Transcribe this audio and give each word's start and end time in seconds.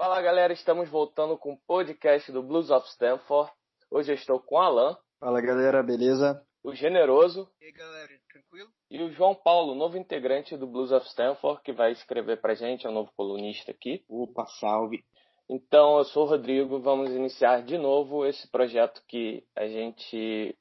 Fala 0.00 0.22
galera, 0.22 0.50
estamos 0.54 0.88
voltando 0.88 1.36
com 1.36 1.52
o 1.52 1.58
podcast 1.66 2.32
do 2.32 2.42
Blues 2.42 2.70
of 2.70 2.88
Stanford. 2.88 3.52
Hoje 3.90 4.10
eu 4.10 4.14
estou 4.14 4.40
com 4.40 4.54
o 4.54 4.58
Alan. 4.58 4.96
Fala 5.18 5.42
galera, 5.42 5.82
beleza? 5.82 6.42
O 6.64 6.74
Generoso. 6.74 7.46
E 7.60 7.66
aí 7.66 7.72
galera, 7.72 8.08
tranquilo? 8.32 8.70
E 8.90 9.02
o 9.02 9.12
João 9.12 9.34
Paulo, 9.34 9.74
novo 9.74 9.98
integrante 9.98 10.56
do 10.56 10.66
Blues 10.66 10.90
of 10.90 11.06
Stanford, 11.06 11.60
que 11.62 11.74
vai 11.74 11.92
escrever 11.92 12.40
pra 12.40 12.54
gente, 12.54 12.86
é 12.86 12.88
um 12.88 12.94
novo 12.94 13.12
colunista 13.14 13.72
aqui. 13.72 14.02
Opa, 14.08 14.46
salve. 14.58 15.04
Então, 15.50 15.98
eu 15.98 16.04
sou 16.04 16.24
o 16.24 16.30
Rodrigo, 16.30 16.80
vamos 16.80 17.10
iniciar 17.10 17.62
de 17.62 17.76
novo 17.76 18.24
esse 18.24 18.50
projeto 18.50 19.02
que 19.06 19.44
a 19.54 19.68
gente 19.68 20.56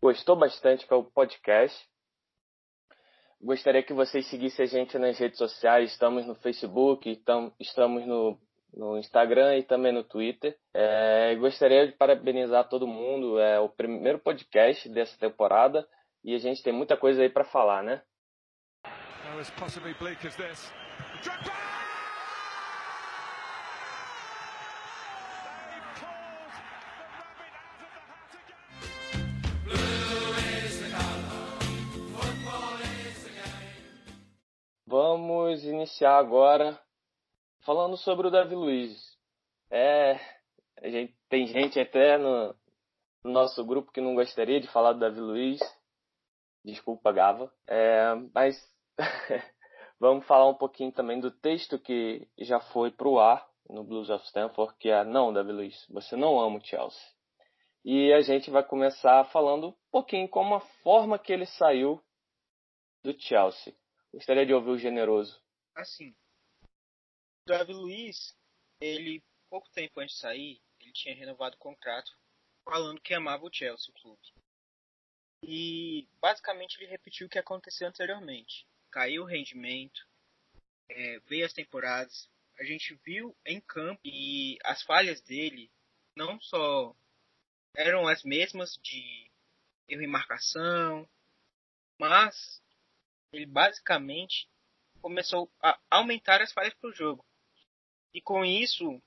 gostou 0.00 0.36
bastante, 0.36 0.86
que 0.86 0.94
é 0.94 0.96
o 0.96 1.02
podcast. 1.02 1.84
Gostaria 3.42 3.82
que 3.82 3.92
vocês 3.92 4.24
seguissem 4.30 4.66
a 4.66 4.68
gente 4.68 4.96
nas 5.00 5.18
redes 5.18 5.38
sociais, 5.38 5.90
estamos 5.90 6.24
no 6.24 6.36
Facebook, 6.36 7.10
estamos 7.58 8.06
no 8.06 8.38
no 8.74 8.98
Instagram 8.98 9.56
e 9.56 9.62
também 9.62 9.92
no 9.92 10.04
Twitter. 10.04 10.56
É, 10.74 11.34
gostaria 11.36 11.86
de 11.86 11.92
parabenizar 11.92 12.68
todo 12.68 12.86
mundo. 12.86 13.38
É 13.38 13.58
o 13.60 13.68
primeiro 13.68 14.18
podcast 14.18 14.88
dessa 14.88 15.18
temporada 15.18 15.86
e 16.24 16.34
a 16.34 16.38
gente 16.38 16.62
tem 16.62 16.72
muita 16.72 16.96
coisa 16.96 17.22
aí 17.22 17.28
para 17.28 17.44
falar, 17.44 17.82
né? 17.82 18.02
Vamos 34.86 35.64
iniciar 35.64 36.16
agora 36.16 36.80
falando 37.68 37.98
sobre 37.98 38.26
o 38.26 38.30
Davi 38.30 38.54
Luiz. 38.54 38.98
É, 39.70 40.18
gente, 40.84 41.14
tem 41.28 41.46
gente 41.46 41.78
até 41.78 42.16
no, 42.16 42.56
no, 43.22 43.30
nosso 43.30 43.62
grupo 43.62 43.92
que 43.92 44.00
não 44.00 44.14
gostaria 44.14 44.58
de 44.58 44.66
falar 44.68 44.94
do 44.94 45.00
Davi 45.00 45.20
Luiz. 45.20 45.60
Desculpa, 46.64 47.12
Gava. 47.12 47.52
É, 47.66 48.14
mas 48.34 48.56
vamos 50.00 50.26
falar 50.26 50.48
um 50.48 50.54
pouquinho 50.54 50.90
também 50.92 51.20
do 51.20 51.30
texto 51.30 51.78
que 51.78 52.26
já 52.38 52.58
foi 52.58 52.90
para 52.90 53.06
o 53.06 53.20
ar 53.20 53.46
no 53.68 53.84
Blues 53.84 54.08
of 54.08 54.24
Stanford, 54.24 54.74
que 54.78 54.88
é 54.88 55.04
Não, 55.04 55.30
Davi 55.30 55.52
Luiz, 55.52 55.86
você 55.90 56.16
não 56.16 56.40
ama 56.40 56.56
o 56.56 56.64
Chelsea. 56.64 57.06
E 57.84 58.14
a 58.14 58.22
gente 58.22 58.50
vai 58.50 58.64
começar 58.64 59.24
falando 59.24 59.68
um 59.68 59.74
pouquinho 59.90 60.26
como 60.26 60.54
a 60.54 60.60
forma 60.82 61.18
que 61.18 61.34
ele 61.34 61.44
saiu 61.44 62.02
do 63.04 63.12
Chelsea. 63.20 63.74
Gostaria 64.10 64.46
de 64.46 64.54
ouvir 64.54 64.70
o 64.70 64.78
generoso. 64.78 65.38
Assim, 65.76 66.14
Davi 67.48 67.72
Luiz, 67.72 68.36
ele, 68.80 69.22
pouco 69.48 69.70
tempo 69.70 70.00
antes 70.00 70.16
de 70.16 70.20
sair, 70.20 70.60
ele 70.80 70.92
tinha 70.92 71.14
renovado 71.14 71.56
o 71.56 71.58
contrato 71.58 72.14
falando 72.62 73.00
que 73.00 73.14
amava 73.14 73.44
o 73.44 73.52
Chelsea, 73.52 73.90
o 73.90 74.00
clube. 74.00 74.34
E 75.42 76.06
basicamente 76.20 76.76
ele 76.78 76.90
repetiu 76.90 77.26
o 77.26 77.30
que 77.30 77.38
aconteceu 77.38 77.88
anteriormente. 77.88 78.66
Caiu 78.90 79.22
o 79.22 79.26
rendimento, 79.26 80.06
é, 80.90 81.18
veio 81.20 81.46
as 81.46 81.52
temporadas, 81.52 82.28
a 82.58 82.64
gente 82.64 82.94
viu 83.04 83.34
em 83.46 83.60
campo 83.60 84.00
e 84.04 84.58
as 84.64 84.82
falhas 84.82 85.20
dele 85.22 85.70
não 86.14 86.40
só 86.40 86.94
eram 87.74 88.06
as 88.06 88.22
mesmas 88.24 88.76
de 88.82 89.30
erro 89.88 90.02
em 90.02 90.06
marcação, 90.06 91.08
mas 91.98 92.62
ele 93.32 93.46
basicamente 93.46 94.50
começou 95.00 95.50
a 95.62 95.78
aumentar 95.90 96.42
as 96.42 96.52
falhas 96.52 96.74
para 96.74 96.90
o 96.90 96.92
jogo. 96.92 97.24
E 98.18 98.20
com 98.20 98.44
isso, 98.44 99.00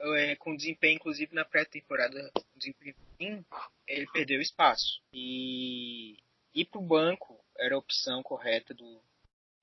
é, 0.00 0.36
com 0.36 0.54
desempenho, 0.54 0.94
inclusive 0.94 1.34
na 1.34 1.44
pré-temporada, 1.44 2.30
desempenho 2.54 3.44
ele 3.84 4.06
perdeu 4.12 4.40
espaço. 4.40 5.02
E 5.12 6.16
ir 6.54 6.64
para 6.66 6.78
o 6.80 6.86
banco 6.86 7.36
era 7.58 7.74
a 7.74 7.78
opção 7.78 8.22
correta 8.22 8.72
do 8.72 9.02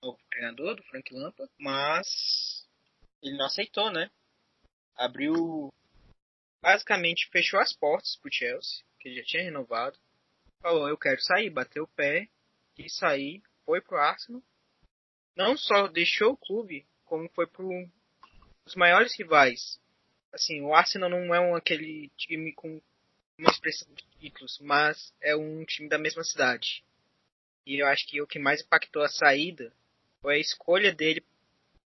novo 0.03 0.19
treinador, 0.29 0.75
do 0.75 0.83
Frank 0.83 1.13
Lampa, 1.13 1.49
mas 1.57 2.67
ele 3.23 3.37
não 3.37 3.45
aceitou, 3.45 3.89
né? 3.93 4.11
Abriu. 4.97 5.71
Basicamente 6.61 7.29
fechou 7.31 7.61
as 7.61 7.71
portas 7.71 8.17
para 8.17 8.27
o 8.27 8.33
Chelsea, 8.33 8.83
que 8.99 9.07
ele 9.07 9.21
já 9.21 9.23
tinha 9.23 9.43
renovado. 9.43 9.97
Falou: 10.61 10.89
Eu 10.89 10.97
quero 10.97 11.21
sair, 11.21 11.49
bateu 11.49 11.85
o 11.85 11.95
pé, 11.95 12.27
quis 12.75 12.93
sair, 12.97 13.41
foi 13.65 13.79
pro 13.79 13.95
Arsenal. 13.95 14.43
Não 15.33 15.55
só 15.55 15.87
deixou 15.87 16.33
o 16.33 16.37
clube, 16.37 16.85
como 17.05 17.29
foi 17.29 17.47
pro 17.47 17.69
os 18.65 18.75
maiores 18.75 19.17
rivais. 19.17 19.79
Assim, 20.33 20.61
o 20.61 20.73
Arsenal 20.73 21.09
não 21.09 21.33
é 21.35 21.39
um, 21.39 21.55
aquele 21.55 22.09
time 22.17 22.53
com 22.53 22.81
uma 23.37 23.49
expressão 23.49 23.87
de 23.93 24.03
títulos, 24.19 24.59
mas 24.61 25.13
é 25.21 25.35
um 25.35 25.65
time 25.65 25.89
da 25.89 25.97
mesma 25.97 26.23
cidade. 26.23 26.83
E 27.65 27.81
eu 27.81 27.87
acho 27.87 28.07
que 28.07 28.21
o 28.21 28.27
que 28.27 28.39
mais 28.39 28.61
impactou 28.61 29.03
a 29.03 29.09
saída 29.09 29.73
foi 30.21 30.35
a 30.35 30.39
escolha 30.39 30.93
dele 30.93 31.23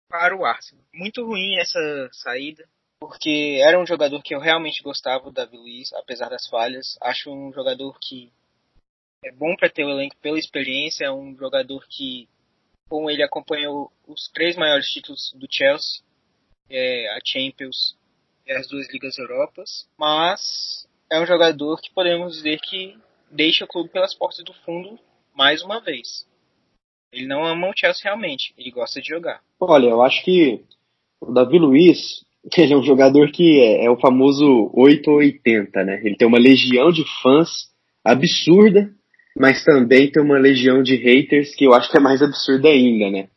para 0.08 0.36
o 0.36 0.44
Arsenal. 0.44 0.84
Muito 0.92 1.24
ruim 1.24 1.58
essa 1.58 2.08
saída, 2.12 2.68
porque 3.00 3.60
era 3.62 3.78
um 3.78 3.86
jogador 3.86 4.22
que 4.22 4.34
eu 4.34 4.40
realmente 4.40 4.82
gostava, 4.82 5.28
o 5.28 5.32
Davi 5.32 5.56
Luiz, 5.56 5.92
apesar 5.94 6.28
das 6.28 6.46
falhas. 6.48 6.96
Acho 7.00 7.30
um 7.30 7.52
jogador 7.52 7.98
que 8.00 8.32
é 9.24 9.32
bom 9.32 9.56
para 9.56 9.70
ter 9.70 9.84
o 9.84 9.90
elenco 9.90 10.16
pela 10.18 10.38
experiência, 10.38 11.06
é 11.06 11.10
um 11.10 11.36
jogador 11.36 11.84
que 11.88 12.28
com 12.88 13.10
ele 13.10 13.22
acompanhou 13.22 13.92
os 14.06 14.28
três 14.28 14.56
maiores 14.56 14.86
títulos 14.86 15.32
do 15.34 15.48
Chelsea 15.50 16.04
é, 16.70 17.08
a 17.16 17.18
Champions 17.24 17.96
e 18.46 18.52
as 18.52 18.68
duas 18.68 18.90
Ligas 18.92 19.18
Europas, 19.18 19.88
mas 19.98 20.86
é 21.10 21.20
um 21.20 21.26
jogador 21.26 21.80
que 21.80 21.92
podemos 21.92 22.36
dizer 22.36 22.58
que 22.60 22.96
deixa 23.30 23.64
o 23.64 23.68
clube 23.68 23.90
pelas 23.90 24.14
portas 24.14 24.44
do 24.44 24.52
fundo 24.64 24.98
mais 25.34 25.62
uma 25.62 25.80
vez. 25.80 26.26
Ele 27.12 27.26
não 27.26 27.44
ama 27.44 27.68
o 27.68 27.72
Chelsea 27.76 28.04
realmente, 28.04 28.54
ele 28.58 28.70
gosta 28.70 29.00
de 29.00 29.08
jogar. 29.08 29.40
Olha, 29.60 29.88
eu 29.88 30.02
acho 30.02 30.24
que 30.24 30.62
o 31.20 31.32
Davi 31.32 31.58
Luiz, 31.58 32.24
ele 32.56 32.72
é 32.72 32.76
um 32.76 32.82
jogador 32.82 33.30
que 33.30 33.60
é, 33.60 33.84
é 33.84 33.90
o 33.90 33.98
famoso 33.98 34.70
880, 34.74 35.84
né? 35.84 36.00
Ele 36.04 36.16
tem 36.16 36.28
uma 36.28 36.38
legião 36.38 36.90
de 36.90 37.04
fãs 37.22 37.70
absurda, 38.04 38.90
mas 39.36 39.64
também 39.64 40.10
tem 40.10 40.22
uma 40.22 40.38
legião 40.38 40.82
de 40.82 40.96
haters 40.96 41.54
que 41.54 41.64
eu 41.64 41.74
acho 41.74 41.90
que 41.90 41.96
é 41.96 42.00
mais 42.00 42.22
absurda 42.22 42.68
ainda, 42.68 43.10
né? 43.10 43.28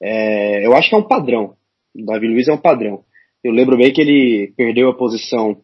É, 0.00 0.66
eu 0.66 0.74
acho 0.74 0.88
que 0.88 0.94
é 0.94 0.98
um 0.98 1.08
padrão. 1.08 1.56
O 1.94 2.04
Davi 2.04 2.26
Luiz 2.26 2.48
é 2.48 2.52
um 2.52 2.58
padrão. 2.58 3.04
Eu 3.42 3.52
lembro 3.52 3.76
bem 3.76 3.92
que 3.92 4.00
ele 4.00 4.52
perdeu 4.56 4.88
a 4.88 4.96
posição 4.96 5.58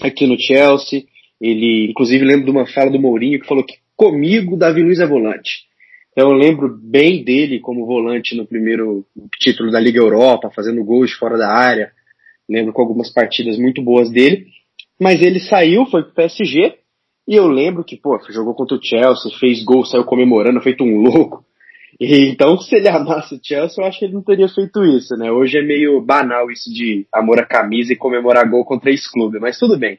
aqui 0.00 0.26
no 0.26 0.40
Chelsea. 0.40 1.04
Ele, 1.40 1.90
inclusive, 1.90 2.24
lembro 2.24 2.44
de 2.44 2.50
uma 2.50 2.66
fala 2.66 2.90
do 2.90 3.00
Mourinho 3.00 3.40
que 3.40 3.46
falou 3.46 3.64
que 3.64 3.74
comigo 3.96 4.56
Davi 4.56 4.82
Luiz 4.82 5.00
é 5.00 5.06
volante. 5.06 5.64
Então 6.12 6.30
eu 6.30 6.36
lembro 6.36 6.78
bem 6.80 7.24
dele 7.24 7.58
como 7.58 7.86
volante 7.86 8.36
no 8.36 8.46
primeiro 8.46 9.04
título 9.40 9.72
da 9.72 9.80
Liga 9.80 9.98
Europa, 9.98 10.50
fazendo 10.54 10.84
gols 10.84 11.12
fora 11.12 11.36
da 11.36 11.50
área. 11.50 11.90
Lembro 12.48 12.72
com 12.72 12.82
algumas 12.82 13.12
partidas 13.12 13.58
muito 13.58 13.82
boas 13.82 14.10
dele. 14.10 14.46
Mas 15.00 15.20
ele 15.20 15.40
saiu, 15.40 15.86
foi 15.86 16.04
pro 16.04 16.14
PSG. 16.14 16.74
E 17.26 17.34
eu 17.34 17.48
lembro 17.48 17.82
que, 17.82 17.96
pô, 17.96 18.18
jogou 18.30 18.54
contra 18.54 18.76
o 18.76 18.80
Chelsea, 18.82 19.38
fez 19.40 19.64
gol, 19.64 19.84
saiu 19.84 20.04
comemorando, 20.04 20.60
feito 20.60 20.84
um 20.84 20.98
louco. 20.98 21.44
E, 22.00 22.28
então, 22.28 22.58
se 22.58 22.76
ele 22.76 22.88
amasse 22.88 23.34
o 23.34 23.40
Chelsea, 23.42 23.82
eu 23.82 23.86
acho 23.86 23.98
que 23.98 24.04
ele 24.06 24.14
não 24.14 24.22
teria 24.22 24.48
feito 24.48 24.84
isso, 24.84 25.14
né? 25.16 25.30
Hoje 25.30 25.58
é 25.58 25.62
meio 25.62 26.00
banal 26.00 26.50
isso 26.50 26.72
de 26.72 27.06
amor 27.12 27.38
à 27.38 27.46
camisa 27.46 27.92
e 27.92 27.96
comemorar 27.96 28.48
gol 28.48 28.64
contra 28.64 28.90
esse 28.90 29.10
clube, 29.10 29.38
mas 29.38 29.58
tudo 29.58 29.78
bem. 29.78 29.98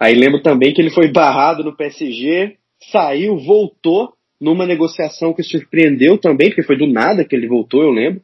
Aí 0.00 0.14
lembro 0.14 0.42
também 0.42 0.74
que 0.74 0.80
ele 0.80 0.90
foi 0.90 1.12
barrado 1.12 1.62
no 1.62 1.76
PSG, 1.76 2.56
saiu, 2.90 3.38
voltou 3.38 4.14
numa 4.40 4.66
negociação 4.66 5.32
que 5.32 5.44
surpreendeu 5.44 6.18
também, 6.18 6.48
porque 6.48 6.64
foi 6.64 6.76
do 6.76 6.88
nada 6.88 7.24
que 7.24 7.36
ele 7.36 7.46
voltou, 7.46 7.82
eu 7.82 7.90
lembro. 7.90 8.20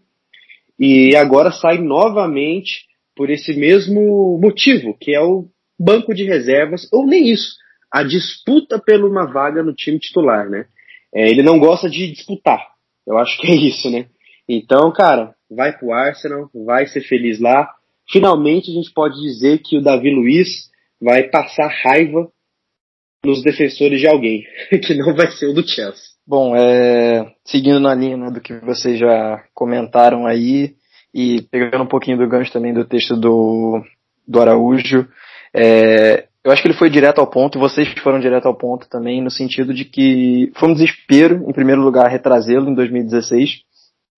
E 0.79 1.15
agora 1.15 1.53
sai 1.53 1.79
novamente 1.79 2.87
por 3.15 3.31
esse 3.31 3.57
mesmo 3.57 4.39
motivo, 4.43 4.97
que 5.01 5.15
é 5.15 5.21
o 5.21 5.47
banco 5.79 6.13
de 6.13 6.25
reservas, 6.25 6.89
ou 6.93 7.07
nem 7.07 7.29
isso, 7.29 7.57
a 7.91 8.03
disputa 8.03 8.81
por 8.81 9.05
uma 9.05 9.27
vaga 9.27 9.63
no 9.63 9.75
time 9.75 9.99
titular, 9.99 10.49
né? 10.49 10.67
É, 11.15 11.29
ele 11.29 11.43
não 11.43 11.59
gosta 11.59 11.89
de 11.89 12.11
disputar, 12.11 12.67
eu 13.09 13.19
acho 13.19 13.41
que 13.41 13.47
é 13.47 13.55
isso, 13.55 13.91
né? 13.91 14.07
Então, 14.47 14.93
cara, 14.93 15.35
vai 15.51 15.77
pro 15.77 15.93
Arsenal, 15.93 16.51
vai 16.55 16.87
ser 16.87 17.01
feliz 17.01 17.41
lá. 17.41 17.69
Finalmente 18.11 18.71
a 18.71 18.75
gente 18.75 18.93
pode 18.93 19.21
dizer 19.21 19.59
que 19.59 19.79
o 19.79 19.83
Davi 19.83 20.15
Luiz 20.15 20.71
vai 21.01 21.25
passar 21.25 21.69
raiva 21.69 22.31
nos 23.25 23.43
defensores 23.43 24.01
de 24.01 24.07
alguém, 24.07 24.45
que 24.85 24.95
não 24.95 25.15
vai 25.15 25.31
ser 25.31 25.47
o 25.47 25.55
do 25.55 25.67
Chelsea. 25.67 26.05
Bom, 26.27 26.55
é, 26.55 27.33
seguindo 27.45 27.81
na 27.81 27.95
linha 27.95 28.17
né, 28.17 28.31
do 28.31 28.41
que 28.41 28.55
vocês 28.61 28.99
já 28.99 29.43
comentaram 29.55 30.27
aí, 30.27 30.75
e 31.13 31.43
pegando 31.51 31.85
um 31.85 31.89
pouquinho 31.89 32.19
do 32.19 32.29
gancho 32.29 32.53
também 32.53 32.73
do 32.73 32.85
texto 32.85 33.17
do, 33.17 33.83
do 34.27 34.41
Araújo, 34.41 35.09
é, 35.55 36.28
eu 36.49 36.53
acho 36.53 36.63
que 36.63 36.69
ele 36.69 36.79
foi 36.79 36.89
direto 36.89 37.19
ao 37.19 37.27
ponto, 37.27 37.59
e 37.59 37.61
vocês 37.61 37.87
foram 38.03 38.19
direto 38.19 38.47
ao 38.47 38.55
ponto 38.55 38.89
também, 38.89 39.21
no 39.21 39.31
sentido 39.31 39.75
de 39.75 39.85
que 39.85 40.51
foi 40.57 40.71
um 40.71 40.73
desespero, 40.73 41.45
em 41.47 41.53
primeiro 41.53 41.83
lugar, 41.83 42.09
retrazê-lo 42.09 42.71
em 42.71 42.75
2016. 42.75 43.61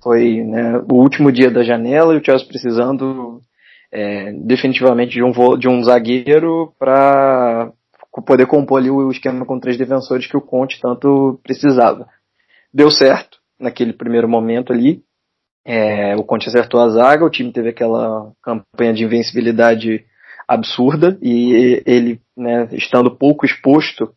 Foi 0.01 0.45
né, 0.45 0.81
o 0.89 0.95
último 0.95 1.33
dia 1.33 1.51
da 1.51 1.65
janela 1.65 2.15
e 2.15 2.19
o 2.19 2.25
Chelsea 2.25 2.47
precisando 2.47 3.41
é, 3.91 4.33
definitivamente 4.33 5.15
de 5.15 5.25
um, 5.25 5.33
de 5.59 5.69
um 5.69 5.83
zagueiro 5.83 6.73
para 6.79 7.73
poder 8.25 8.47
compor 8.47 8.79
ali 8.79 8.91
o 8.91 9.11
esquema 9.11 9.45
com 9.45 9.59
três 9.59 9.77
defensores 9.77 10.29
que 10.29 10.37
o 10.37 10.41
Conte 10.41 10.81
tanto 10.81 11.41
precisava. 11.43 12.07
Deu 12.73 12.93
certo 12.93 13.39
naquele 13.59 13.93
primeiro 13.93 14.29
momento 14.29 14.73
ali. 14.73 15.03
É, 15.67 16.15
o 16.15 16.23
Conte 16.23 16.49
acertou 16.49 16.81
a 16.81 16.91
zaga, 16.91 17.25
o 17.25 17.31
time 17.31 17.53
teve 17.53 17.71
aquela 17.71 18.31
campanha 18.41 18.95
de 18.95 19.03
invencibilidade 19.03 20.05
absurda 20.51 21.17
e 21.23 21.81
ele, 21.87 22.21
né, 22.37 22.69
estando 22.73 23.15
pouco 23.17 23.47
exposto 23.47 24.13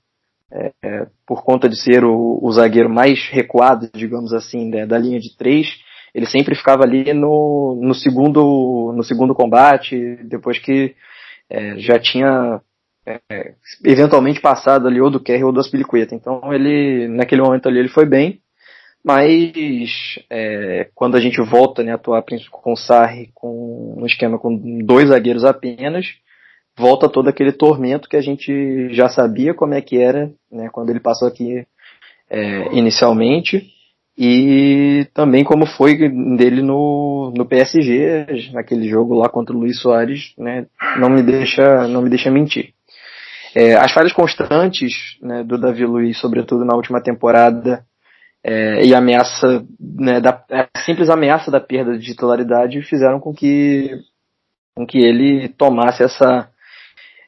é, 0.51 0.71
é, 0.83 1.07
por 1.27 1.44
conta 1.44 1.69
de 1.69 1.80
ser 1.80 2.03
o, 2.03 2.39
o, 2.41 2.51
zagueiro 2.51 2.89
mais 2.89 3.27
recuado, 3.30 3.88
digamos 3.94 4.33
assim, 4.33 4.68
né, 4.68 4.83
da 4.83 4.97
linha 4.97 5.19
de 5.19 5.38
três, 5.38 5.68
ele 6.13 6.25
sempre 6.25 6.56
ficava 6.56 6.83
ali 6.83 7.13
no, 7.13 7.80
no 7.80 7.94
segundo 7.94 8.91
no 8.95 9.03
segundo 9.03 9.35
combate, 9.35 10.18
depois 10.24 10.57
que 10.57 10.95
é, 11.50 11.77
já 11.77 12.00
tinha 12.00 12.59
é, 13.06 13.53
eventualmente 13.85 14.41
passado 14.41 14.88
ali 14.88 15.00
ou 15.00 15.12
do 15.12 15.19
Kerry 15.19 15.44
ou 15.44 15.51
do 15.51 15.59
Aspilicueta. 15.59 16.15
Então 16.15 16.51
ele 16.51 17.07
naquele 17.09 17.44
momento 17.44 17.68
ali 17.68 17.77
ele 17.77 17.89
foi 17.89 18.07
bem, 18.07 18.39
mas 19.03 19.91
é, 20.31 20.89
quando 20.95 21.15
a 21.15 21.19
gente 21.19 21.39
volta 21.41 21.83
né, 21.83 21.91
a 21.91 21.95
atuar 21.95 22.24
com 22.50 22.74
o 22.74 22.77
Sarri 22.77 23.30
com 23.35 23.95
um 24.00 24.06
esquema 24.06 24.39
com 24.39 24.80
dois 24.83 25.09
zagueiros 25.09 25.44
apenas, 25.44 26.07
volta 26.78 27.10
todo 27.10 27.30
aquele 27.30 27.52
tormento 27.52 28.10
que 28.10 28.18
a 28.18 28.22
gente 28.22 28.94
já 28.94 29.10
sabia 29.10 29.54
como 29.54 29.74
é 29.74 29.81
que 29.81 29.98
era 29.98 30.31
né, 30.52 30.70
quando 30.72 30.90
ele 30.90 31.00
passou 31.00 31.28
aqui 31.28 31.66
é, 32.30 32.75
inicialmente 32.75 33.72
e 34.18 35.08
também 35.14 35.44
como 35.44 35.66
foi 35.66 35.98
dele 35.98 36.62
no, 36.62 37.34
no 37.36 37.46
PSG, 37.46 38.52
naquele 38.54 38.88
jogo 38.88 39.16
lá 39.16 39.28
contra 39.28 39.56
o 39.56 39.60
Luiz 39.60 39.80
Soares, 39.80 40.34
né, 40.38 40.68
não 41.00 41.10
me 41.10 41.24
deixa, 41.24 41.88
não 41.88 42.02
me 42.02 42.10
deixa 42.10 42.30
mentir. 42.30 42.74
É, 43.56 43.76
as 43.76 43.92
falhas 43.92 44.14
constantes 44.14 45.18
né, 45.22 45.44
do 45.44 45.58
Davi 45.58 45.86
Luiz, 45.86 46.19
sobretudo 46.19 46.66
na 46.66 46.76
última 46.76 47.02
temporada, 47.02 47.86
é, 48.44 48.86
e 48.86 48.94
a 48.94 48.98
ameaça, 48.98 49.66
né, 49.80 50.19
da, 50.19 50.44
a 50.52 50.80
simples 50.81 51.10
ameaça 51.10 51.50
da 51.50 51.60
perda 51.60 51.98
de 51.98 52.06
titularidade 52.06 52.81
fizeram 52.84 53.19
com 53.19 53.34
que, 53.34 53.90
com 54.76 54.86
que 54.86 54.98
ele 54.98 55.50
tomasse 55.50 56.04
essa, 56.04 56.50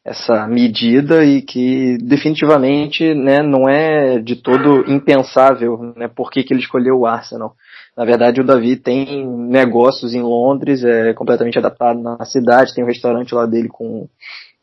essa 0.05 0.45
medida 0.45 1.25
e 1.25 1.41
que 1.41 1.97
definitivamente 1.97 3.15
né, 3.15 3.41
não 3.41 3.67
é 3.67 4.19
de 4.19 4.35
todo 4.35 4.85
impensável 4.87 5.93
né, 5.97 6.07
por 6.07 6.29
que, 6.29 6.43
que 6.43 6.53
ele 6.53 6.61
escolheu 6.61 6.99
o 6.99 7.07
Arsenal. 7.07 7.55
Na 7.97 8.05
verdade, 8.05 8.39
o 8.39 8.43
Davi 8.43 8.75
tem 8.75 9.25
negócios 9.25 10.13
em 10.13 10.21
Londres, 10.21 10.83
é 10.83 11.11
completamente 11.13 11.57
adaptado 11.57 11.99
na 11.99 12.23
cidade, 12.23 12.75
tem 12.75 12.83
um 12.83 12.87
restaurante 12.87 13.33
lá 13.33 13.47
dele 13.47 13.67
com, 13.67 14.07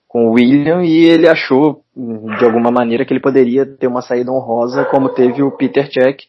com 0.06 0.28
o 0.28 0.32
William 0.34 0.84
e 0.84 1.06
ele 1.06 1.26
achou, 1.26 1.82
de 1.96 2.44
alguma 2.44 2.70
maneira, 2.70 3.04
que 3.04 3.12
ele 3.12 3.20
poderia 3.20 3.66
ter 3.66 3.88
uma 3.88 4.02
saída 4.02 4.30
honrosa 4.30 4.84
como 4.84 5.08
teve 5.08 5.42
o 5.42 5.50
Peter 5.50 5.90
Cech, 5.90 6.28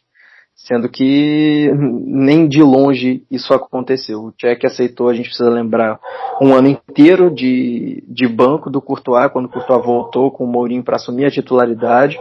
sendo 0.64 0.88
que 0.88 1.70
nem 2.04 2.48
de 2.48 2.62
longe 2.62 3.24
isso 3.30 3.52
aconteceu. 3.54 4.20
O 4.20 4.34
Cech 4.40 4.66
aceitou, 4.66 5.08
a 5.08 5.14
gente 5.14 5.28
precisa 5.28 5.50
lembrar, 5.50 6.00
um 6.40 6.54
ano 6.54 6.68
inteiro 6.68 7.32
de, 7.32 8.02
de 8.08 8.26
banco 8.26 8.70
do 8.70 8.82
Courtois, 8.82 9.30
quando 9.30 9.46
o 9.46 9.50
Courtois 9.50 9.84
voltou 9.84 10.30
com 10.30 10.44
o 10.44 10.50
Mourinho 10.50 10.82
para 10.82 10.96
assumir 10.96 11.26
a 11.26 11.30
titularidade, 11.30 12.18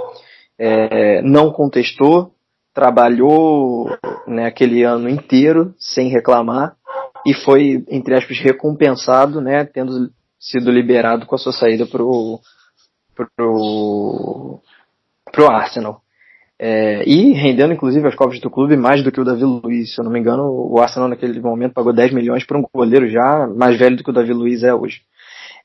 é, 0.59 1.21
não 1.21 1.51
contestou, 1.51 2.31
trabalhou 2.73 3.89
né, 4.27 4.45
aquele 4.45 4.83
ano 4.83 5.09
inteiro 5.09 5.73
sem 5.77 6.09
reclamar 6.09 6.75
e 7.25 7.33
foi, 7.33 7.83
entre 7.89 8.15
aspas, 8.15 8.39
recompensado, 8.39 9.39
né, 9.39 9.63
tendo 9.63 10.11
sido 10.39 10.69
liberado 10.69 11.25
com 11.25 11.35
a 11.35 11.37
sua 11.37 11.53
saída 11.53 11.85
pro, 11.85 12.39
pro, 13.15 14.59
pro 15.31 15.49
Arsenal. 15.49 16.02
É, 16.59 17.03
e 17.07 17.33
rendendo 17.33 17.73
inclusive 17.73 18.07
as 18.07 18.15
cofres 18.15 18.39
do 18.39 18.49
clube 18.49 18.77
mais 18.77 19.03
do 19.03 19.11
que 19.11 19.19
o 19.19 19.25
Davi 19.25 19.43
Luiz. 19.43 19.93
Se 19.93 19.99
eu 19.99 20.05
não 20.05 20.11
me 20.11 20.19
engano, 20.19 20.43
o 20.43 20.79
Arsenal 20.79 21.09
naquele 21.09 21.39
momento 21.39 21.73
pagou 21.73 21.93
10 21.93 22.13
milhões 22.13 22.45
para 22.45 22.57
um 22.57 22.63
goleiro 22.73 23.09
já 23.09 23.47
mais 23.47 23.77
velho 23.77 23.97
do 23.97 24.03
que 24.03 24.09
o 24.09 24.13
Davi 24.13 24.33
Luiz 24.33 24.63
é 24.63 24.73
hoje. 24.73 25.01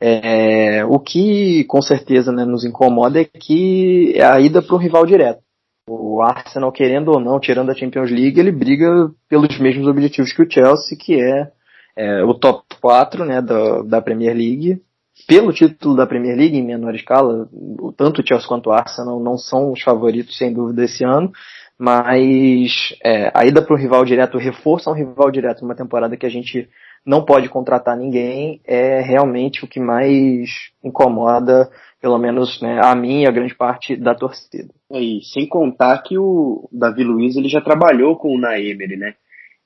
É, 0.00 0.84
o 0.84 0.98
que 0.98 1.64
com 1.64 1.82
certeza 1.82 2.32
né, 2.32 2.44
nos 2.44 2.64
incomoda 2.64 3.20
é 3.20 3.24
que 3.24 4.12
é 4.14 4.24
a 4.24 4.40
ida 4.40 4.62
para 4.62 4.76
um 4.76 4.78
rival 4.78 5.04
direto. 5.04 5.40
O 5.88 6.20
Arsenal, 6.20 6.70
querendo 6.70 7.12
ou 7.12 7.20
não, 7.20 7.40
tirando 7.40 7.70
a 7.70 7.74
Champions 7.74 8.10
League, 8.10 8.38
ele 8.38 8.52
briga 8.52 9.10
pelos 9.28 9.58
mesmos 9.58 9.86
objetivos 9.86 10.32
que 10.32 10.42
o 10.42 10.50
Chelsea, 10.50 10.98
que 10.98 11.20
é, 11.20 11.50
é 11.96 12.24
o 12.24 12.34
top 12.34 12.62
4 12.80 13.24
né, 13.24 13.40
da, 13.40 13.82
da 13.82 14.02
Premier 14.02 14.36
League 14.36 14.82
pelo 15.26 15.52
título 15.52 15.96
da 15.96 16.06
Premier 16.06 16.36
League 16.36 16.56
em 16.56 16.64
menor 16.64 16.94
escala, 16.94 17.48
tanto 17.96 18.20
o 18.20 18.26
Chelsea 18.26 18.48
quanto 18.48 18.68
o 18.68 18.72
Arsenal 18.72 19.20
não 19.20 19.36
são 19.36 19.72
os 19.72 19.82
favoritos 19.82 20.36
sem 20.36 20.52
dúvida 20.52 20.84
esse 20.84 21.04
ano, 21.04 21.32
mas 21.78 22.94
é, 23.04 23.30
a 23.34 23.46
ida 23.46 23.62
para 23.62 23.74
o 23.74 23.78
rival 23.78 24.04
direto, 24.04 24.36
o 24.36 24.40
reforço 24.40 24.88
a 24.88 24.92
um 24.92 24.96
rival 24.96 25.30
direto 25.30 25.62
numa 25.62 25.76
temporada 25.76 26.16
que 26.16 26.26
a 26.26 26.30
gente 26.30 26.68
não 27.06 27.24
pode 27.24 27.48
contratar 27.48 27.96
ninguém 27.96 28.60
é 28.64 29.00
realmente 29.00 29.64
o 29.64 29.68
que 29.68 29.78
mais 29.78 30.50
incomoda, 30.82 31.70
pelo 32.00 32.18
menos 32.18 32.60
né, 32.60 32.80
a 32.82 32.94
mim 32.94 33.22
e 33.22 33.26
a 33.26 33.30
grande 33.30 33.54
parte 33.54 33.96
da 33.96 34.14
torcida. 34.14 34.72
E 34.92 35.20
sem 35.32 35.46
contar 35.46 36.02
que 36.02 36.18
o 36.18 36.68
Davi 36.72 37.04
Luiz 37.04 37.36
ele 37.36 37.48
já 37.48 37.60
trabalhou 37.60 38.16
com 38.16 38.34
o 38.34 38.38
Naemery, 38.38 38.96
né? 38.96 39.14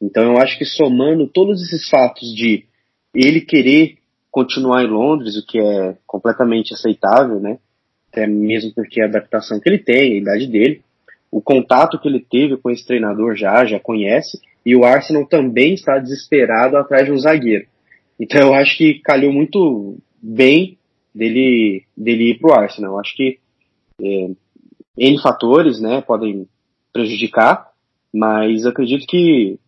Então 0.01 0.25
eu 0.25 0.39
acho 0.39 0.59
que 0.59 0.65
somando 0.65 1.27
todos 1.29 1.63
esses 1.63 1.89
fatos 1.89 2.29
de 2.35 2.65
ele 3.15 3.41
querer 3.41 3.99
continuar 4.33 4.83
em 4.83 4.89
Londres, 4.89 5.37
o 5.37 5.47
que 5.47 5.61
é 5.61 5.95
completamente 6.07 6.73
aceitável, 6.73 7.39
né? 7.39 7.59
Até 8.11 8.27
mesmo 8.27 8.73
porque 8.75 9.03
a 9.03 9.05
adaptação 9.05 9.61
que 9.61 9.69
ele 9.69 9.79
tem, 9.79 10.15
a 10.15 10.17
idade 10.17 10.47
dele, 10.47 10.83
o 11.31 11.43
contato 11.43 12.01
que 12.01 12.09
ele 12.09 12.19
teve 12.19 12.57
com 12.57 12.71
esse 12.71 12.85
treinador 12.85 13.37
já, 13.37 13.65
já 13.67 13.79
conhece, 13.79 14.41
e 14.65 14.75
o 14.75 14.85
Arsenal 14.85 15.27
também 15.27 15.75
está 15.75 15.99
desesperado 15.99 16.79
atrás 16.79 17.05
de 17.05 17.13
um 17.13 17.19
zagueiro. 17.19 17.67
Então 18.19 18.41
eu 18.41 18.55
acho 18.55 18.77
que 18.79 19.01
calhou 19.01 19.33
muito 19.33 19.99
bem 20.21 20.79
dele, 21.15 21.85
dele 21.97 22.31
ir 22.31 22.39
para 22.39 22.51
o 22.51 22.55
Arsenal. 22.55 22.93
Eu 22.93 23.01
acho 23.01 23.15
que 23.15 23.39
é, 24.01 24.31
N 24.97 25.23
fatores 25.23 25.81
né, 25.81 26.01
podem 26.01 26.49
prejudicar, 26.91 27.71
mas 28.13 28.65
acredito 28.65 29.05
que 29.07 29.59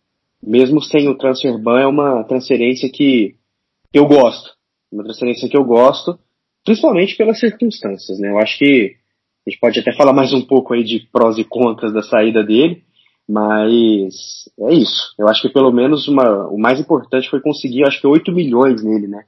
mesmo 0.41 0.81
sem 0.81 1.07
o 1.07 1.17
transfer 1.17 1.55
ban 1.59 1.81
é 1.81 1.87
uma 1.87 2.23
transferência 2.23 2.89
que 2.91 3.35
eu 3.93 4.07
gosto 4.07 4.54
uma 4.95 5.03
transferência 5.03 5.49
que 5.49 5.57
eu 5.57 5.63
gosto, 5.63 6.17
principalmente 6.63 7.15
pelas 7.15 7.39
circunstâncias, 7.39 8.17
né? 8.19 8.31
Eu 8.31 8.39
acho 8.39 8.57
que 8.57 8.95
a 9.45 9.49
gente 9.49 9.59
pode 9.59 9.79
até 9.79 9.93
falar 9.93 10.13
mais 10.13 10.33
um 10.33 10.41
pouco 10.41 10.73
aí 10.73 10.83
de 10.83 11.07
prós 11.11 11.37
e 11.37 11.43
contras 11.43 11.93
da 11.93 12.01
saída 12.01 12.43
dele, 12.43 12.83
mas 13.27 14.49
é 14.59 14.73
isso. 14.73 15.13
Eu 15.19 15.27
acho 15.27 15.41
que 15.41 15.53
pelo 15.53 15.71
menos 15.71 16.07
uma, 16.07 16.47
o 16.47 16.57
mais 16.57 16.79
importante 16.79 17.29
foi 17.29 17.41
conseguir, 17.41 17.85
acho 17.85 17.99
que 17.99 18.07
8 18.07 18.31
milhões 18.31 18.83
nele, 18.83 19.07
né? 19.07 19.25